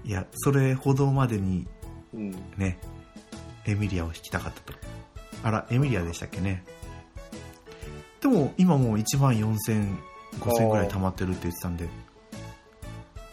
[0.05, 1.69] いやそれほどまでに
[2.15, 2.31] うん。
[2.57, 2.79] ね
[3.67, 4.73] エミリアを引きたかったと
[5.43, 6.65] あらエミリアでしたっけね
[8.21, 9.99] でも今もう1万4000
[10.39, 11.89] 5000ぐらい溜まってるって言ってたんで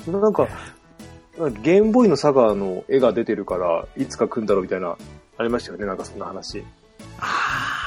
[0.07, 0.47] なんか、
[1.61, 4.97] ゲームボーイのサガの絵が出てるから、いつか来るんだろうみたいな、
[5.37, 6.63] ありましたよね、なんかそんな話。
[7.19, 7.77] あ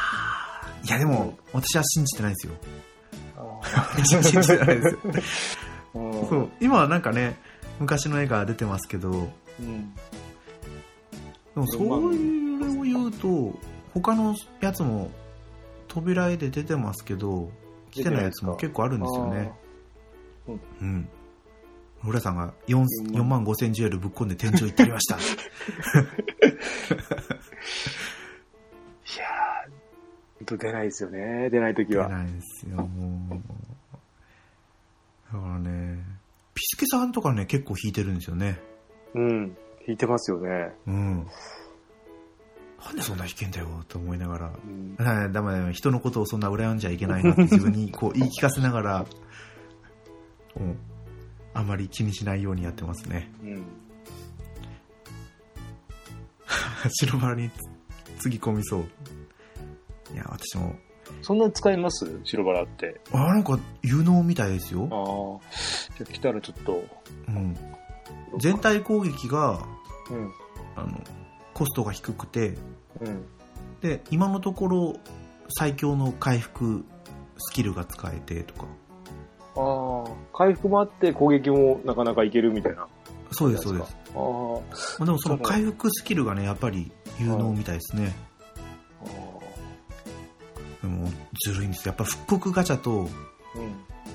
[0.64, 2.52] あいやでも私は信じてないですよ。
[3.36, 3.60] あ
[4.04, 6.48] 信じてないですーそう。
[6.60, 7.36] 今はなんかね
[7.78, 9.18] 昔の絵が出てますけどで
[9.60, 9.92] うん。
[11.54, 13.58] もそういうのを言うと
[13.92, 15.10] 他のやつも
[15.88, 17.50] 扉絵で出てますけど
[17.90, 19.52] 来てないやつも結構あるんですよね。
[20.48, 21.08] うん
[22.04, 29.70] 浦さんが 4, 4万5千ジュエルぶっ込んで天井行ってきましたいやー、
[30.38, 32.08] ほんと出ないですよね、出ないときは。
[32.08, 33.40] 出ないですよもう
[35.32, 36.02] だからね
[36.54, 38.58] ピスケさんとかね結構弾いてるんですよね
[39.14, 39.48] うん。
[39.48, 39.56] 弾
[39.90, 40.72] 引いてますよね。
[40.86, 41.26] うん。
[42.84, 44.52] なんでそんな弾けんだよと思いながら。
[44.64, 48.98] うんはい、だめだめ、人のことをそんな羨んじゃいけないなって自分にこう言い聞かせながら、
[50.58, 50.76] もう、
[51.54, 53.30] あまり気にしないようにやってますね。
[53.42, 53.64] うん。
[57.00, 57.50] 白バラに
[58.18, 58.84] つぎ込みそう。
[60.12, 60.74] いや、私も、
[61.22, 62.20] そんな使います？
[62.24, 63.00] 白バラって。
[63.12, 64.88] あ、なんか有能みたいですよ。
[64.90, 65.94] ああ。
[65.98, 66.84] じゃあ来たらちょっと。
[67.28, 67.56] うん。
[68.38, 69.64] 全体攻撃が、
[70.10, 70.32] うん。
[70.76, 71.00] あの、
[71.52, 72.56] コストが低くて、
[73.00, 73.24] うん。
[73.80, 74.94] で、今のところ
[75.48, 76.84] 最強の回復
[77.38, 78.66] スキルが使えてとか。
[80.32, 82.86] 回復もあって攻撃もなかなかいけるみたいな。
[83.32, 83.96] そうです、そうです。
[84.14, 84.60] あー
[84.98, 88.14] まあでもその回復スキルがね、やっぱり有能みたいですね。
[89.02, 89.06] あ
[90.82, 91.10] でも、
[91.44, 91.90] ずるいんですよ。
[91.90, 93.08] やっぱ復刻ガチャと。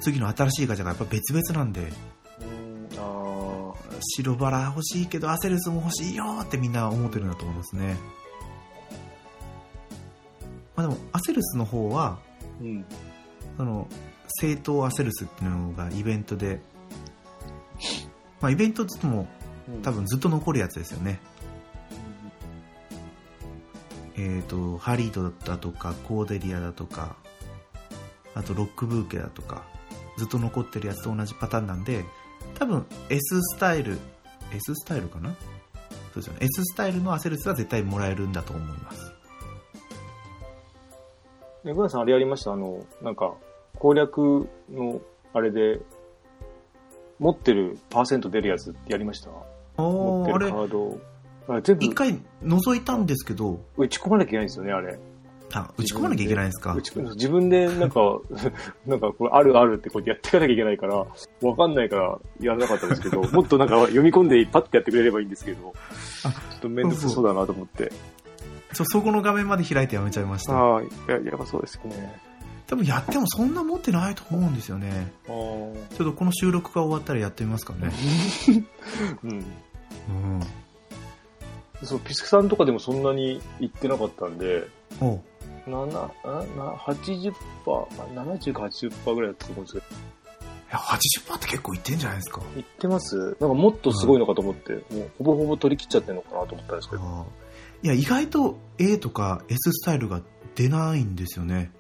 [0.02, 2.90] 次の新しいガチャがやっぱ別々なんで、うん。
[2.98, 3.96] ああ。
[4.18, 7.98] 白バラ欲しいけどアセルスも欲しいよってみんな思ってるんだと思いますね。
[10.76, 12.18] まあでも、アセルスの方は、
[12.62, 12.86] うん。
[13.58, 13.88] その、
[14.41, 16.60] 正当アセルスっていうのがイベントで、
[18.41, 19.28] まあイベントって言っても
[19.82, 21.19] 多分ずっと残るやつですよね。
[24.17, 27.17] えっ、と、ハリードだとか、コーデリアだとか、
[28.34, 29.63] あとロックブーケだとか、
[30.17, 32.06] ずっと残ってるやつと同じパターンなんで、
[32.58, 34.00] 多分 S スタイル、
[34.54, 35.36] S スタイルかな？
[36.13, 36.39] そうですよね。
[36.43, 39.13] S スタイルのアセルスは絶対もらえるんだと思います。
[41.65, 42.54] ね、グラさんあれやりました？
[42.54, 43.34] あの、なんか、
[43.86, 45.00] 攻略の、
[45.32, 45.80] あれで、
[47.19, 49.30] 持ってるパーセント出るやつやりました？
[49.78, 51.00] 持ってるカ、ード。
[51.48, 54.98] あれ全部一回覗いたんですけど、打ち込まなきゃいけないんですよね、あれ。
[55.54, 56.74] あ、打ち込まなきゃいけないんですか？
[56.74, 58.19] 自分でなんか、
[58.88, 65.74] なんかこれあるあるってこうやってやっていかなきゃいけないから、わかんないからやらなかったんですけど、 もっとなんか読み込んでパッてやってくれればいいんですけど、
[66.24, 67.91] ちょっとめんどくさそうだなと思って。
[68.74, 70.54] ちょそこの画面まで開いてやめちゃいました。
[70.58, 72.19] ああ、や、やばそうですよね。
[72.67, 75.13] 多分やってもそんな持ってないと思うんですよね。
[75.25, 77.91] ちょっとこの収録が終わったらやってみますかね。
[79.23, 79.32] うん。
[79.32, 79.45] うん。
[81.84, 84.67] そう、ピスクさんとかでもそんなに行ってなかったんで、
[84.99, 85.21] おう
[85.67, 86.01] 7、な、
[86.56, 87.34] な、80%、
[88.15, 89.88] まあ、70か80%ぐらいだったと思うんですけど、い
[90.71, 92.41] や、80%って結構いってんじゃないですか。
[92.56, 93.17] 行ってます？
[93.17, 97.25] なんかもっとすごいのかと思って、もうほぼほぼ取り切っちゃってるのかなと思ったんですけど。
[97.84, 100.21] いや、意外と A とか S スタイルが
[100.56, 101.71] 出ないんですよね。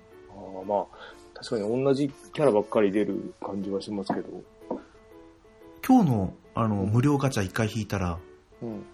[0.65, 0.85] まあ、
[1.33, 4.43] 確かに同じキャラばっかり出る感じはしますけど。
[5.85, 8.17] 今日のあの無料ガチャ1回引いたら、
[8.61, 8.85] うん。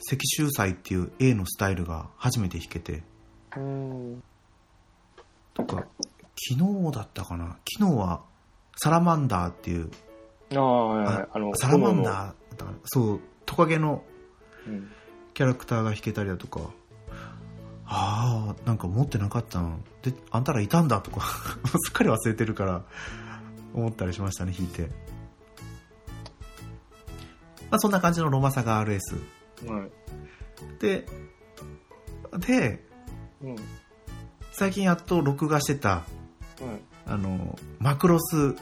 [0.00, 3.02] 赤秀祭っていう A のスタイルが初めて引けて、
[3.56, 4.22] うん。
[5.54, 5.86] とか、
[6.50, 8.22] 昨日だったかな昨日は
[8.76, 9.90] サラマンダーっていう、
[10.54, 11.28] ああ。
[11.32, 14.04] あの、サラマンダーそう、トカゲの
[14.66, 14.90] うん。
[15.34, 16.70] キャラクターが弾けたりだとか、
[17.90, 19.80] ああ、なんか持ってなかったの。
[20.02, 21.26] で、あんたらいたんだとか、
[21.82, 22.82] すっかり忘れてるから、
[23.72, 24.90] 思ったりしましたね、弾いて。
[27.70, 29.00] まあそんな感じのロマサガ RS。
[29.66, 29.90] はい。
[30.80, 31.06] で、
[32.38, 32.84] で、
[33.40, 33.56] うん。
[34.52, 36.04] 最近やっと録画してた、はい。
[37.06, 38.54] あの、マクロス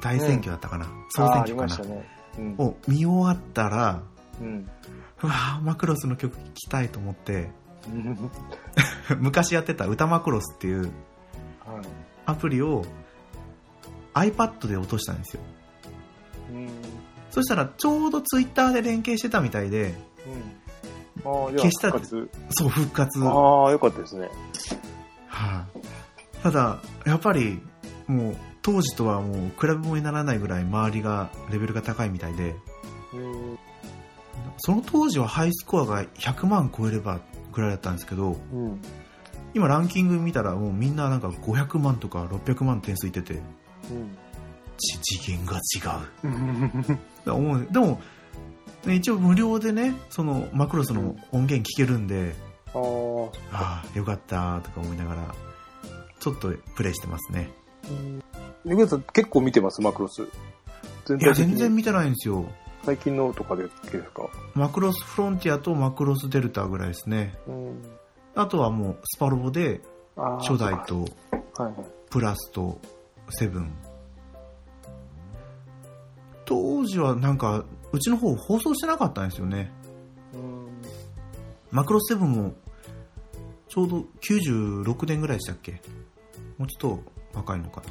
[0.00, 2.08] 大選挙だったかな、総ああ、あり選挙かなね。
[2.38, 2.54] うん。
[2.58, 4.02] を見終わったら、
[4.40, 4.70] うん。
[5.20, 7.63] うわぁ、マクロスの曲聴きたいと思って、うん
[9.18, 10.90] 昔やってた歌マクロスっていうはい。
[12.26, 12.84] アプリを
[14.14, 15.42] iPad で落としたんですよ。
[16.52, 16.68] うん。
[17.30, 19.94] そしたらちょうど Twitter で連携してたみたいで、
[20.26, 20.64] うん。
[21.24, 21.92] あ消した。
[22.50, 23.18] そう、復活。
[23.20, 24.26] はああ、よかったですね。
[24.26, 24.28] い
[26.42, 27.60] ただ、やっぱり、
[28.06, 32.54] もう、当時とはもう比べ物にならないぐらい周りが、レベルが高いみたいで、
[33.14, 33.58] うん。
[34.58, 37.20] その当時はハイスコアが100万超えれば
[37.54, 38.80] ぐらいだったんですけど、うん。
[39.54, 43.40] 今ランキング見たらもうみんななんか500万とか600万点数いってて、
[44.76, 46.28] ち次元が違う。
[46.28, 46.98] うん。
[47.24, 48.00] だ思うでも、
[48.86, 52.34] ね一応無料でね、そのマクロスの音源聞けるんで、
[52.74, 52.78] あ
[53.52, 53.56] あ。
[53.56, 55.34] ああ、よかったとか思いながら、
[56.18, 57.50] ちょっとプレイしてますね。
[58.64, 60.26] ネグさん結構見てます、マクロス。
[61.04, 62.46] 全いや、全然見てないんですよ。
[62.84, 64.28] 最近のとかでですか？
[64.54, 67.38] マクロスフロンティアとマクロスデルタぐらいですね。
[67.46, 67.82] うん。
[68.34, 69.80] あとはもうスパロボで。
[70.16, 71.04] 初代と。
[72.08, 72.80] プラスと
[73.30, 73.74] セブン。
[76.44, 79.72] 当時はなんか、うちの方放送してなかったんですよね。
[80.34, 80.68] うん。
[81.72, 82.54] マクロスセブンも、
[83.66, 85.80] ちょうど96年ぐらいでしたっけ？
[86.58, 87.86] もうちょっと若いのかな。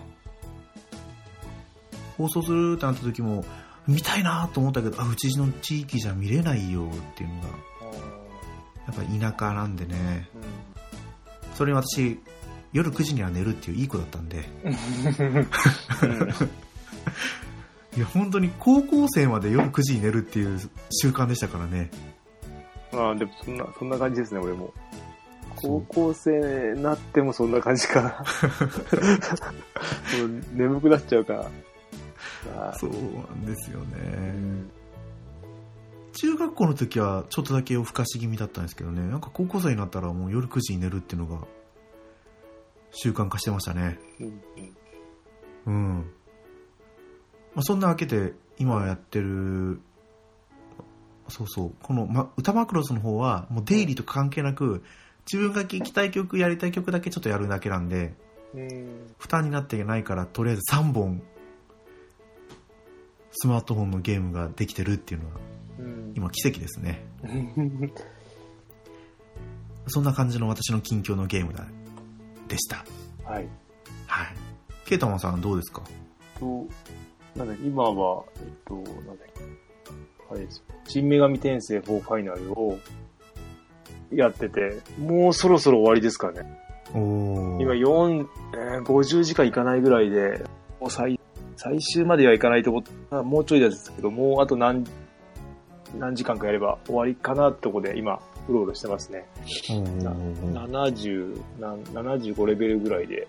[2.18, 3.44] 放送するってなった時も、
[3.88, 10.30] 見たいなと思ったけど、あ、うちの地域じゃ見れないよっていうのが、やっぱ田舎なんでね。
[11.56, 12.20] それに私、
[12.72, 14.38] 夜9時には寝るっていういい子だったんで。
[17.96, 21.92] いや、本当に高校生まで夜9時に寝るっていう習慣でしたからね。
[22.94, 24.74] ああ、でもそんな、そんな感じですね、俺も。
[25.56, 28.26] 高校生になってもそんな感じかな。
[30.54, 31.52] 眠くなっちゃうから。
[32.80, 32.98] そうな
[33.34, 34.72] んですよね、うん、
[36.14, 39.02] 中学校の時はちょっとだけ夜更かし気味だったんですけどね。
[39.02, 41.46] なんか高校生になったらもう夜9時に寝るっていうのが
[42.92, 44.00] 習慣化してましたね。
[44.20, 44.42] うん、
[45.66, 45.98] うん。
[47.56, 49.80] まあ、そんなわけで今やってる
[51.30, 51.72] そうそう。
[51.82, 54.84] この、ま、歌マクロスの方はもう出入りと関係なく
[55.32, 58.14] 自分が聴きたい曲やりたい曲だけちょっとやるだけなんで
[59.18, 61.24] 負担になってないからとりあえず3本
[63.34, 65.36] スマートフォンのゲームができてるっていうのは、
[66.16, 67.04] 今奇跡ですね。
[69.88, 71.66] そんな感じの私の近況のゲームだ
[72.48, 72.86] でした。
[73.30, 73.48] はい。
[74.08, 74.36] はい。
[74.86, 75.82] ケイタマンさんどうですか？
[76.40, 76.68] と
[77.36, 78.86] なんだ今はえっとなん
[79.18, 79.26] だ
[80.30, 82.78] あれです新女神転生4ファイナルを
[84.12, 86.42] やってて、もうそろそろ終わりですかね。
[86.94, 87.00] 今
[87.74, 90.44] 4、えー、50時間いかないぐらいで、
[90.80, 91.20] もう最、
[91.64, 94.84] 最終まではいかないと思った、もうちょいですけど、もうあと何、
[95.98, 99.26] 何時間かやれば終わりかなってとこで今、うろうろしてますね。
[99.70, 103.28] 70、75レベルぐらいで。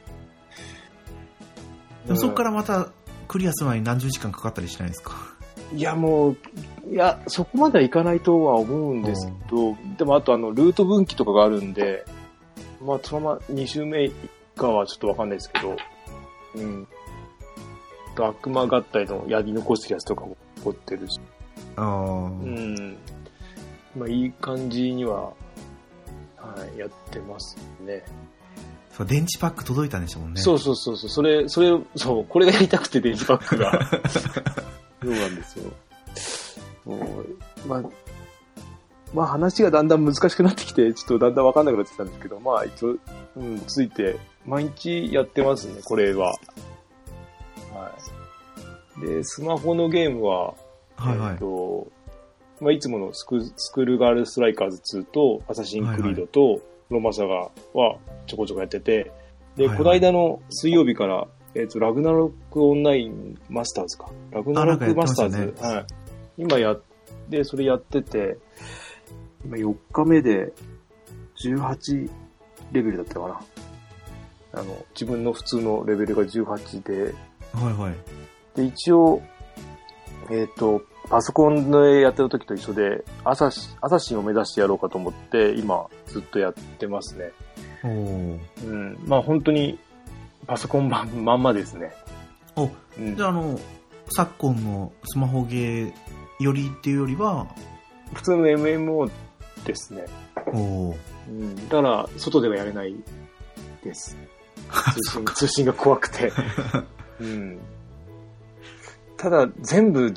[2.06, 2.88] でもそこからまた
[3.28, 5.12] クリアする前に何十時間かかったりしないですか？
[5.72, 6.36] いや、もう、
[6.90, 12.04] いや、そこまではいかないとは思うんですけど、でもあとあの、ルート分岐とかがあるんで、
[12.82, 14.12] まあ、そのまま2周目以
[14.56, 15.76] 下はちょっとわかんないですけど、
[16.56, 16.86] うん。
[18.22, 21.20] 悪魔合体のやり残してるやつとかも残ってるし。
[21.76, 22.24] ああ。
[22.26, 22.96] うん。
[23.96, 25.32] まあ、いい感じには、
[26.36, 28.04] はい、やってますね。
[28.96, 30.40] そう、電池パック届いたんでしょうね。
[30.40, 33.72] そうそうそうそう、それ、それ、そう、これがやりたくて電池パックが。
[35.02, 35.72] そうなんですよ。
[36.84, 37.82] もう、まあ、
[39.12, 42.96] まあ話がだんだん難しくなってきて、ちょっとだんだんわかんなくなってきたんですけど、まあ一応、
[43.36, 46.34] うん、ついて、毎日やってますね、これは。
[47.74, 47.92] は
[48.98, 49.06] い。
[49.06, 50.54] で、スマホのゲームは、
[50.96, 51.88] はいはい、えっと、
[52.60, 56.60] まあいつものスクスクールガールストライカーズ2と、アサシンクリードと、
[56.90, 59.12] ロマサガはちょこちょこやってて、
[59.56, 64.10] で、はいはい、この間の水曜日から、えっ、と、ラグナロックオンラインマスターズか。
[64.32, 65.38] ラグナロックマスターズ。
[65.38, 65.86] ね、はい。
[66.36, 66.82] 今やっ
[67.30, 68.38] て、それやってて、
[69.44, 70.52] 今4日目で
[71.44, 72.10] 18
[72.72, 73.40] レベルだったかな。
[74.60, 77.14] あの、自分の普通のレベルが18で。
[77.54, 77.94] はいはい。
[78.56, 79.22] で、一応、
[80.30, 87.30] えっ、ー、と、パソコンでやってる時と一緒で、アサシ、アサシンを目指してやろうかと思って、今、ずっとやってますね。
[87.84, 88.98] おうん。
[89.06, 89.78] まあ本当に、
[90.46, 91.92] パソコン版まんまですね。
[92.56, 93.58] お、うん、じゃああの、
[94.10, 95.92] 昨今のスマホゲー
[96.40, 97.46] よりっていうよりは、
[98.14, 99.10] 普通の MMO
[99.64, 100.04] ですね。
[100.46, 100.94] お
[101.28, 101.68] うん。
[101.68, 102.94] だから、外ではやれない
[103.82, 104.16] です。
[104.94, 106.32] 通信通信が怖くて。
[107.20, 107.58] うん。
[109.16, 110.12] ただ、全部、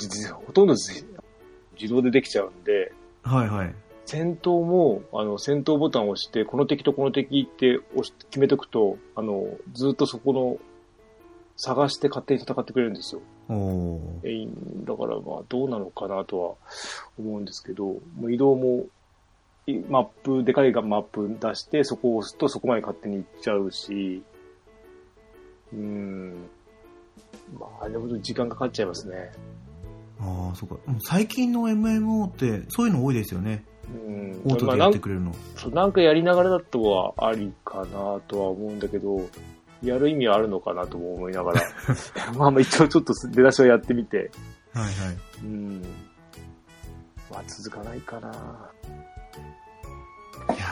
[0.46, 2.92] ほとんど自動でできちゃうんで、
[3.24, 3.76] はいはい。
[4.06, 10.58] 戦闘も、あの、戦闘ボタンを押して、この敵とこの敵って押し決めとくと、あの、ずっとそこの、
[11.58, 13.22] 探して勝手に戦ってくれるんですよ。
[13.50, 14.48] おえ
[14.86, 16.56] だからまあどうなのかなとは
[17.18, 18.86] 思うんですけど、もう移動も、
[19.90, 24.22] マップ、でかいがマップ出して、そこを押すとそこまで勝手に行っちゃうし、
[25.74, 26.50] うん。
[27.60, 29.32] まあ、でも時間かかっちゃいますね。
[30.20, 30.78] ああ、そうか。
[31.00, 33.64] 最近の MMO ってそういうの多いですよね。
[33.88, 34.42] うん。
[34.46, 35.34] オートでやってくれるの。
[35.56, 39.30] そう、なんかやりながらだとはありかなとは思うんだけど、
[39.84, 41.62] やる意味はあるのかなとも思いながら、
[42.36, 44.32] まあまあ一応ちょっと出だしはやってみて、
[44.74, 44.94] はいはい。
[45.44, 45.82] うん。
[47.32, 48.32] まあ続かないかな。
[50.50, 50.68] いや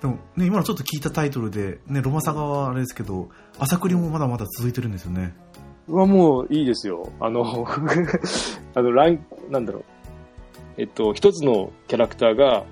[0.00, 5.34] でもね、今のちょっと聞いたタイトルで、ね、ロマサガはあれですけど、朝栗もまだまだ続いてるんですよね。
[5.88, 7.10] はもういいですよ。
[7.18, 7.66] あの、
[8.74, 9.84] あの、ラン、なんだろう。
[10.76, 12.64] えっと、一つのキャラクターが、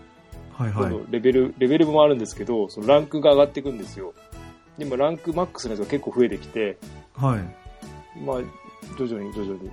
[0.53, 4.15] はいはい、レベル、レベルもあるんですけど、そのランクが上がっていくんですよ。
[4.79, 6.79] でもランクマックスのやつが結構増えてきて、
[7.15, 8.21] はい。
[8.25, 8.37] まあ、
[8.97, 9.71] 徐々に徐々に。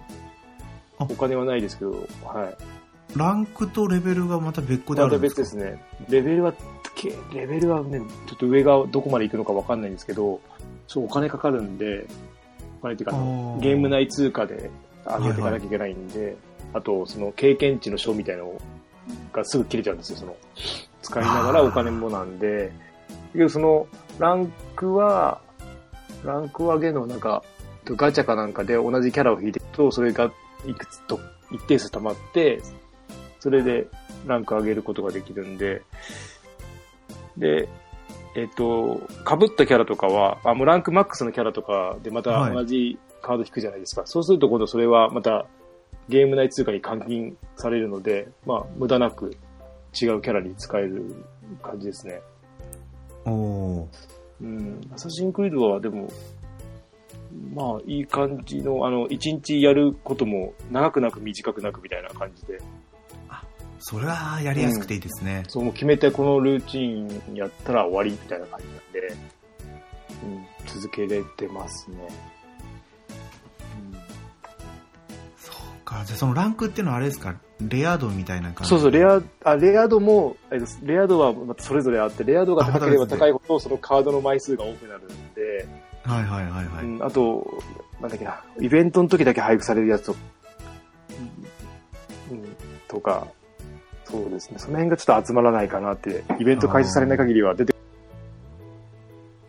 [0.99, 1.91] お金はないですけど、
[2.23, 2.82] はい。
[3.15, 5.41] ランクとレベルがまた別個であるんですか？
[5.41, 5.83] また別ですね。
[6.09, 6.53] レベルは、
[7.33, 10.41] レベルはね、ちょっと上がどこまで行くのかわかんないんですけど、
[10.87, 12.07] そう、お金かかるんで、
[12.79, 13.15] お金っていうか、
[13.61, 14.71] ゲーム内通貨で
[15.05, 16.35] 上げていかなきゃいけないんで、はいはい、
[16.73, 18.59] あと、その経験値の書みたいなの
[19.31, 20.35] がすぐ切れちゃうんですよ、その、
[21.01, 22.71] 使いながらお金もなんで、
[23.33, 23.87] けどその、
[24.17, 25.39] ランクは、
[26.23, 27.43] ランク上げのなんか、
[27.85, 30.31] ガチャかなんかで同じキャラを引いていくと、それが
[30.65, 31.19] いくつと
[31.51, 32.61] 一定数溜まって、
[33.43, 33.87] それで
[34.25, 35.81] ランク上げることができるんで、
[37.35, 37.67] で、
[38.37, 44.03] えっ、と、被ったキャラとかは、あ、もうランクマックスのキャラとかでまた同じカード引くじゃないですか。
[44.03, 45.45] はい、そうすると今度それはまた
[46.07, 49.35] ゲーム内通貨に換金されるので、まあ、無駄なく
[50.01, 51.13] 違うキャラに使える
[51.61, 52.21] 感じですね。
[53.25, 53.89] お
[54.39, 54.79] うん。
[54.93, 56.07] アサシンクリードはでも、
[57.53, 62.61] まあ、いい感じの、あの、一日やることも長くなく短くなくみたいな感じで。
[63.83, 65.43] あ、それはやりやすくていいですね。
[65.45, 68.77] うん、そう、もう決めてこのルーチンやったら終わりみたいな感じなん
[69.09, 69.15] で、
[70.23, 71.97] うん、続けれてますね。
[75.37, 75.55] そう
[75.85, 76.03] か。
[76.05, 77.35] じゃあそのランクっていうのはあれですか？
[77.61, 80.35] レア度みたいな感じそうそう、レア、あ、レア度も、
[80.81, 85.65] レア度はまたそれぞれあって、レア度が高ければ高いほど、そのカードの枚数が多くなるんで、
[86.03, 86.85] はいはいはいはい。
[86.85, 87.63] うん、あと、
[88.01, 90.15] なんだっけな、イベントの時だけ配布されるやつと、
[92.31, 92.55] うん、
[92.89, 93.27] とか、
[94.05, 97.73] そうですね、その辺がちょっと集まらないかなって、イベント開始されない限りは出て、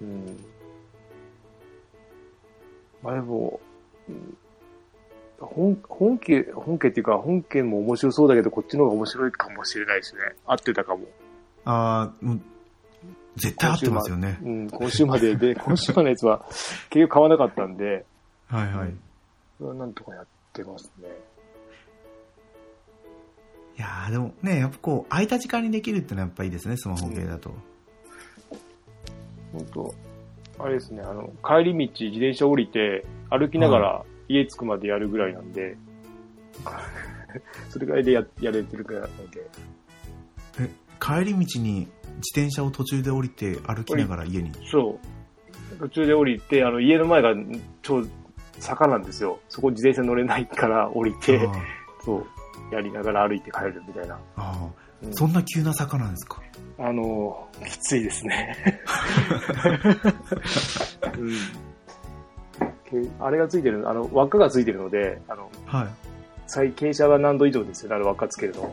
[0.01, 0.45] うん。
[3.03, 3.61] まあでも、
[4.09, 4.37] うん
[5.41, 10.21] 本、本家、本家っていうか、本家も面白そうだけど、こっちの方が面白いかもしれないですね。
[10.47, 11.05] 合ってたかも。
[11.65, 12.27] ああ、
[13.37, 14.39] 絶対合ってますよね。
[14.43, 16.45] うん、今週までで、 今週までのやつは
[16.91, 18.05] 結局買わなかったんで、
[18.49, 18.95] はいはい。
[19.59, 21.09] それはなんとかやってますね。
[23.77, 27.55] いやーでもね、やっぱこう、空いた時間にできるってのはやっぱいいですね、スマホゲーだと。
[29.53, 29.95] 本当
[30.59, 35.77] あれですね、あの、帰り道自転車降りて、歩きながら家着くまでやるぐらいなんで、
[37.69, 39.45] それぐらいでややれてるぐらいなので。
[40.61, 40.71] え、
[41.01, 44.53] 帰り道に自転車を途中で降りて歩きながら家に？
[44.71, 45.01] そ
[45.73, 45.77] う。
[45.79, 47.35] 途中で降りて、あの、家の前が
[47.83, 48.05] 超
[48.61, 49.41] 坂なんですよ。
[49.49, 51.49] そこ自転車乗れないから降りて、
[52.05, 52.27] そう、
[52.71, 54.15] やりながら歩いて帰るみたいな。
[54.15, 54.69] ああ、
[55.03, 56.41] うん、そんな急な坂なんですか？
[56.79, 58.57] あの、きついですね。
[61.19, 61.37] うん
[63.19, 65.89] あれがついてる、あの、輪っかがついてるので、あの、はい。
[66.47, 68.73] 最傾斜が何度以上ですよね、あの輪っかつけるの。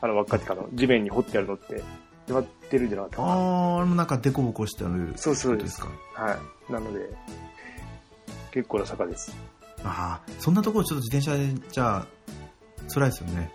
[0.00, 3.28] あの輪っかっていうか、あの、地面に掘ってあるのって、決まってるんじゃなかったかな。
[3.32, 5.12] ああ、なんかデコボコしてある。
[5.16, 5.80] そうそうです。
[5.80, 5.88] か？
[6.14, 6.32] は
[6.70, 6.72] い。
[6.72, 7.10] なので、
[8.52, 9.36] 結構な坂です。
[9.84, 12.06] ああ、そんなところちょっと自転車で、じゃあ、
[12.88, 13.52] 辛いですよね。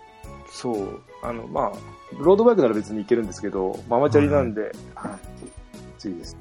[0.50, 1.00] そう。
[1.22, 1.72] あの、まあ、
[2.18, 5.50] ロードバイクなら別に行けるんですけど、ママチャリなんで、はい、き
[5.98, 6.36] ついです。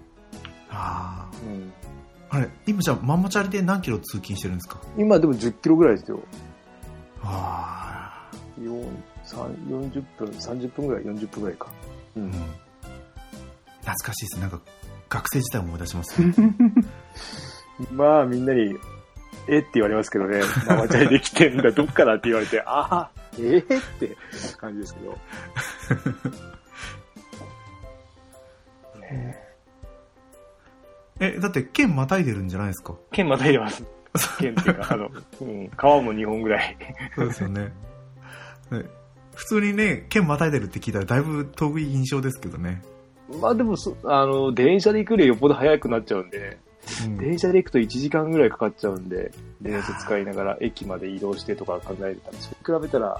[0.69, 1.35] ああ。
[1.45, 1.73] うん。
[2.29, 4.79] あれ、今じゃあママチャリで何キロ通勤してるんですか？
[4.97, 6.19] 今でも10キロぐらいですよ。
[7.21, 8.35] ああ。
[8.59, 11.67] 40分、30分ぐらい、40分ぐらいか。
[12.15, 12.31] うん。
[12.31, 14.39] 懐かしいです。
[14.39, 14.59] なんか、
[15.09, 16.33] 学生時代思い出します、ね、
[17.91, 18.75] まあ、みんなに、
[19.47, 24.15] えって言われますけどね、ママチャリできてんだ、 どっからって言われて、ああ、えー、って
[24.57, 25.11] 感じですけど。
[28.99, 29.37] ね
[31.19, 32.95] え、だって県またいでるんじゃないですか？
[33.11, 33.83] 県またいでます。
[34.39, 35.09] 県っていうか、あの、
[35.41, 36.77] うん、川も2本ぐらい。
[37.15, 37.71] そうですよね。
[38.71, 38.85] ね
[39.35, 42.83] 普通にね、県またいでるって聞いたらだいぶ遠い印象ですけどね。
[43.41, 46.59] まあでもあの、電車で行くよりよっぽど早くなっちゃうんで、
[47.05, 49.31] うん、電車で行くと1時間ぐらいかかっちゃうんで、
[49.61, 53.19] 電車使いながら駅まで移動してとか考えたら、それ比べたら、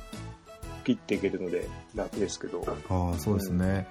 [0.83, 2.61] 切っていけるので楽ですけど。
[2.89, 3.87] ああ、そうですね。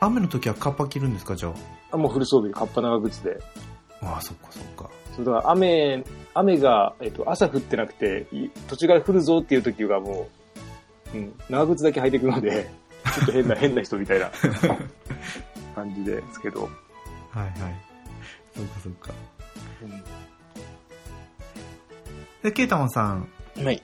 [0.00, 1.54] うん、雨の時はカッパ着るんですか、じゃあ？
[1.92, 3.38] あ、もうフル装備、カッパ長靴で。
[4.02, 4.90] ああ、そっかそっか。
[5.14, 6.04] そうだから雨、
[6.34, 8.26] 雨が、えっと、朝降ってなくて、
[8.68, 10.28] 途中から降るぞっていう時はも
[11.14, 12.68] う、うん、長靴だけ履いていくので、
[13.14, 14.30] ちょっと変な、変な人みたいな
[15.76, 16.68] 感じですけど。
[17.30, 17.52] はいはい。
[18.56, 19.12] そっかそっか。
[19.82, 20.02] うん。
[22.42, 23.28] で、ケータマンさん。
[23.62, 23.82] はい。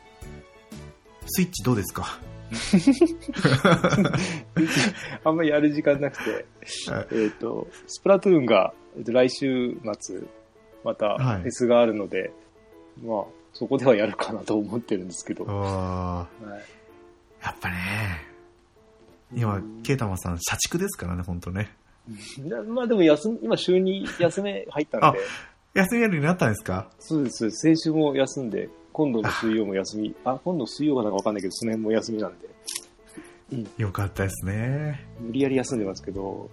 [1.27, 2.19] スイッチどうですか？
[5.25, 6.31] あんまりやる時間なくて、
[6.91, 10.21] はい、えっ、ー、と、スプラトゥーンが、えー、と来週末、
[10.85, 12.31] またフェスがあるので、はい、
[13.05, 15.45] まあ、そこではやるかなと思ってるんですけど。
[15.45, 16.47] はい、
[17.45, 17.77] やっぱね、
[19.35, 21.71] 今、ケイタマさん、社畜ですからね、本当ね。
[22.69, 25.19] まあでも休み、今週に休み入ったんで。
[25.75, 26.91] 休みやるようになったんですか？
[26.99, 27.51] そうです。
[27.51, 30.15] 先週も休んで、今度の水曜も休み。
[30.25, 32.49] あ、今度水曜かなんかわかんないけど、その辺も休みなんで。
[33.53, 33.67] うん。
[33.79, 35.07] よかったですね。
[35.21, 36.51] 無理やり休んでますけど、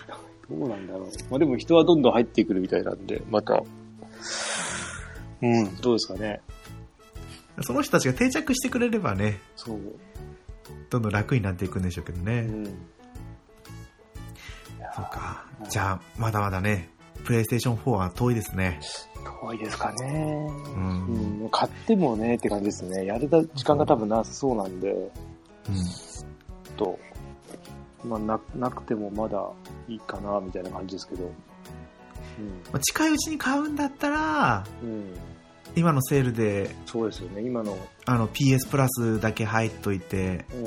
[0.48, 1.08] どうなんだろう。
[1.30, 3.62] まあでも人はどんどん入ってくるみたいなんで、また、
[5.42, 6.40] うん、どうですかね。
[7.60, 9.78] その人たちが定着してくれればね、そう。
[10.88, 12.40] どんどん楽になっていくんでしょうけどね。
[12.48, 12.64] うん。
[14.94, 15.44] そうか。
[15.68, 16.90] じゃあ、まだまだね、
[17.24, 18.80] プレイステーション4は遠いですね。
[19.42, 20.46] 遠いですかね。
[20.74, 21.06] うん。
[21.06, 21.44] ううん。
[21.46, 21.48] ん。
[21.50, 23.06] 買ってもねって感じですね。
[23.06, 25.10] やれた時間が多分なさそうなんで、
[26.76, 26.98] と、
[28.04, 29.50] まあ、な、なくてもまだ
[29.88, 31.30] いいかな、みたいな感じですけど。
[32.72, 34.88] まあ近いうちに買うんだったら、うん。
[34.88, 35.14] うん。
[35.74, 37.42] 今のセールで、そうですよね。
[37.42, 40.64] 今の、あの PS プラスだけ入っといて、うん。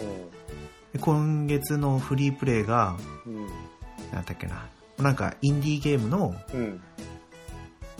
[0.93, 2.95] で今月のフリープレイが、
[3.25, 3.47] うん。
[4.13, 4.65] なんだっけな。
[4.99, 6.81] なんか、インディーゲームのうん。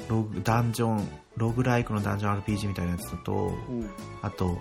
[0.10, 3.90] ログ、ダンジョン、ログライクのダンジョン RPG みたいなやつと、うん。
[4.22, 4.58] あと、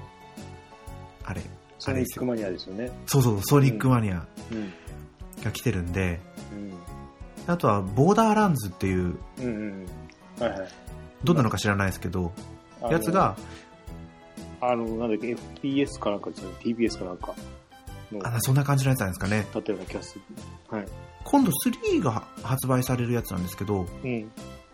[1.24, 1.42] あれ、
[1.78, 2.90] ソニックマニアですよね。
[3.06, 4.72] そうそう、ソニックマニアうん。
[5.44, 6.20] が来てるんで、
[6.52, 6.72] うん。
[7.46, 9.86] あとは、ボーダーランズっていう、うんうん。
[10.40, 10.68] はいはい。
[11.22, 12.32] どんなのか知らないですけど、
[12.90, 13.36] やつが、
[14.60, 16.56] あの、なんだっけ、FPS かなんかですよね。
[16.60, 17.34] TBS かなんか
[18.12, 19.46] の、あそんな感じのやつなんですかね。
[19.52, 20.22] だったような気がする。
[20.70, 20.86] はい。
[21.24, 24.30] 今度3が発売されるやつなんですけど、うん。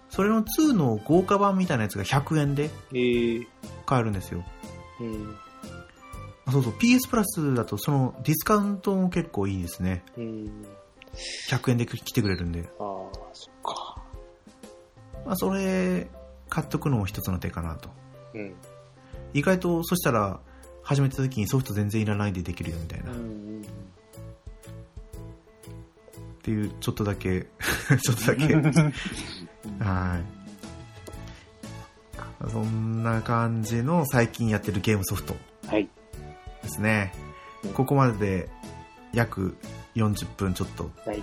[0.09, 3.47] それの2の豪華版みたいなやつが100円でえー、
[3.87, 4.45] 買えるんですよ。
[5.01, 5.37] うん。
[6.47, 10.03] あそうそう、PS プラスだとそのディスカウントも結構いいですね。
[10.17, 10.67] うん。
[11.49, 12.61] 100円で来てくれるんで。
[12.61, 12.69] ああ、
[13.33, 14.03] そっか。
[15.25, 16.09] まあ、それ、
[16.49, 17.91] 買っとくのも一つの手かなと。
[18.35, 18.55] うん。
[19.35, 20.41] 意外と、そしたら、
[20.83, 23.13] 始めた時にソフト全然いらないでできるよみたいな。
[23.13, 23.63] っうん。
[26.43, 27.47] ていう、ちょっとだけ、
[28.03, 28.55] ちょっとだけ。
[29.85, 30.41] はい。
[32.51, 35.37] そんな感じの最近やってるゲームソフト
[35.69, 35.89] はい。
[36.63, 37.13] ですね
[37.63, 37.73] うん。
[37.75, 38.49] ここまでで
[39.13, 39.57] 約
[39.95, 40.91] 40分ちょっと。
[41.05, 41.23] はい。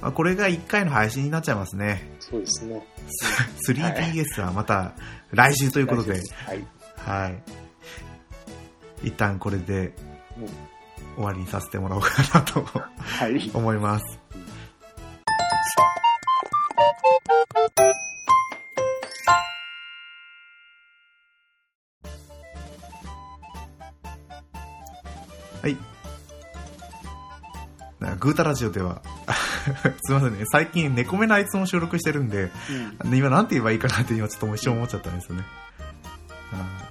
[0.00, 2.10] まあ、これが1回の配信になっちゃいますね。
[2.20, 2.86] そうですね。
[3.68, 4.92] 3DS はまた
[5.30, 6.12] 来週ということで、
[6.46, 6.66] はい。
[6.96, 7.42] はい。
[9.08, 9.92] 一旦これで
[10.38, 10.73] うん
[11.16, 13.50] 終わりにさせてもらおうかなとはい。
[13.54, 14.18] 思います。
[25.62, 25.76] はい。
[28.00, 29.00] なグータラジオでは、
[30.04, 32.50] すいませんね、最近猫目のあいつも収録してるんで、
[33.04, 33.14] うん。
[33.14, 35.44] 今なんて言えばいいかなって今ちょっと一瞬思っちゃったんですよね。
[36.52, 36.83] う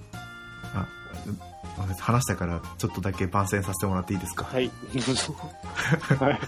[2.04, 4.44] 話したからちょっとだけ番宣させてもらっていいですか？
[4.46, 4.70] はい。
[6.20, 6.40] はい。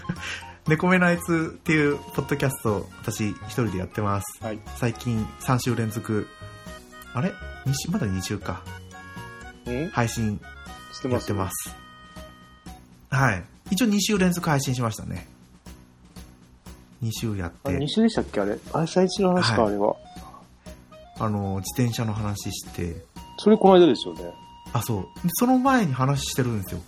[0.68, 4.44] 猫目のあいつっていうポッドキャスト私一人でやってます。
[4.44, 4.58] はい。
[4.76, 6.26] 最近3週連続、
[7.14, 7.32] あれ？
[7.90, 8.62] まだ2週か。
[9.66, 10.40] うん配信
[10.92, 11.22] してます？
[11.22, 11.74] やってます。
[13.10, 13.44] はい。
[13.70, 15.26] 一応2週連続配信しましたね。
[17.02, 18.40] 2週やって2、週でしたっけ？
[18.40, 18.58] あれ？
[18.72, 19.96] あれ、最初の話か、はいあれは。
[21.18, 23.04] あの、自転車の話して、
[23.38, 24.24] それこの間ですよね。
[24.76, 25.02] あ、そう。
[25.26, 26.80] でその前に話してるんですよ。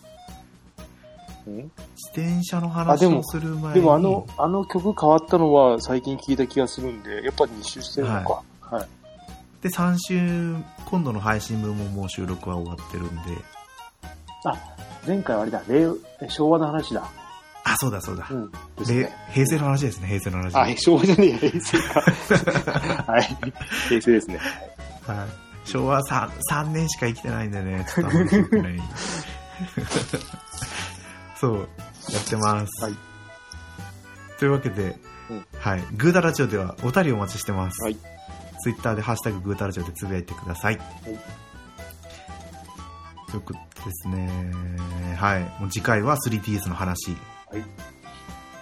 [1.47, 1.55] うん？
[1.57, 1.71] 自
[2.13, 3.81] 転車の話をする前に。
[3.81, 8.43] でもあの、あの曲変わったのは最近聞いた気がするんで、やっぱり2周してるのか。
[8.61, 8.89] はい。
[9.63, 13.21] で、3週、今度の配信分ももう収録は終わってるんで。
[14.45, 14.57] あ、
[15.07, 15.89] 前回はあれだ、令
[16.29, 17.03] 昭和の話だ。
[17.65, 18.27] あ、そうだそうだ。
[18.31, 18.51] うん。
[18.87, 19.13] ね。
[19.33, 20.55] 平成の話ですね、平成の話。
[20.57, 22.01] あ、昭和じゃねえや、平成か。
[23.13, 23.23] はい。
[23.89, 24.39] 平成ですね。
[25.07, 25.48] はい。
[25.69, 28.79] 昭和 3, 3年しか生きてないんでね、ちょっとあんまり記憶ない。
[31.37, 31.67] そう、や
[32.21, 32.85] ってます。
[32.85, 32.95] はい。
[34.39, 34.97] というわけで、
[35.31, 35.85] うんはい。
[35.97, 37.83] グータラジオではお便りお待ちしてます。
[37.83, 37.97] はい。
[38.61, 40.75] ツイッターでハッシュタググータラジオでつぶやいてください。
[40.75, 40.79] い
[43.31, 44.31] ということですね。
[45.17, 45.43] はい。
[45.61, 47.15] もう次回は 3DS の話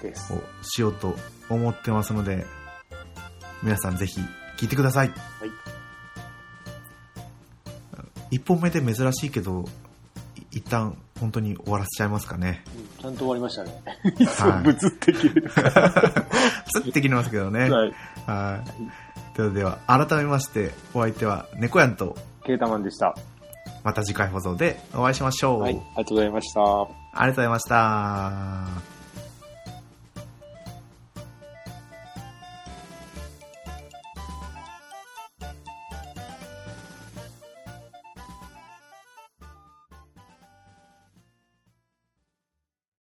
[0.02, 0.32] です。
[0.32, 1.14] をしようと
[1.48, 2.44] 思ってますので、
[3.62, 4.20] 皆さんぜひ
[4.59, 5.09] 聞いてください。
[5.09, 5.75] はい。
[8.37, 9.64] 一本目で珍しいけど、
[10.53, 12.62] い一旦本当に終わらせちゃいますかね。
[12.76, 13.82] うんちゃんと終わりましたね。
[14.26, 15.51] はいぶつって切れる。
[15.51, 17.70] つってきてますけどね。
[17.70, 17.93] はい。
[18.26, 18.62] は
[19.34, 19.37] い。
[19.37, 23.16] ではでは、改めまして、お相手は猫やんと、ケータマンでした。
[23.84, 25.61] また次回放送でお会いしましょう。
[25.61, 25.72] はい。
[25.72, 26.61] ありがとうございました。
[26.61, 28.95] ありがとうございました。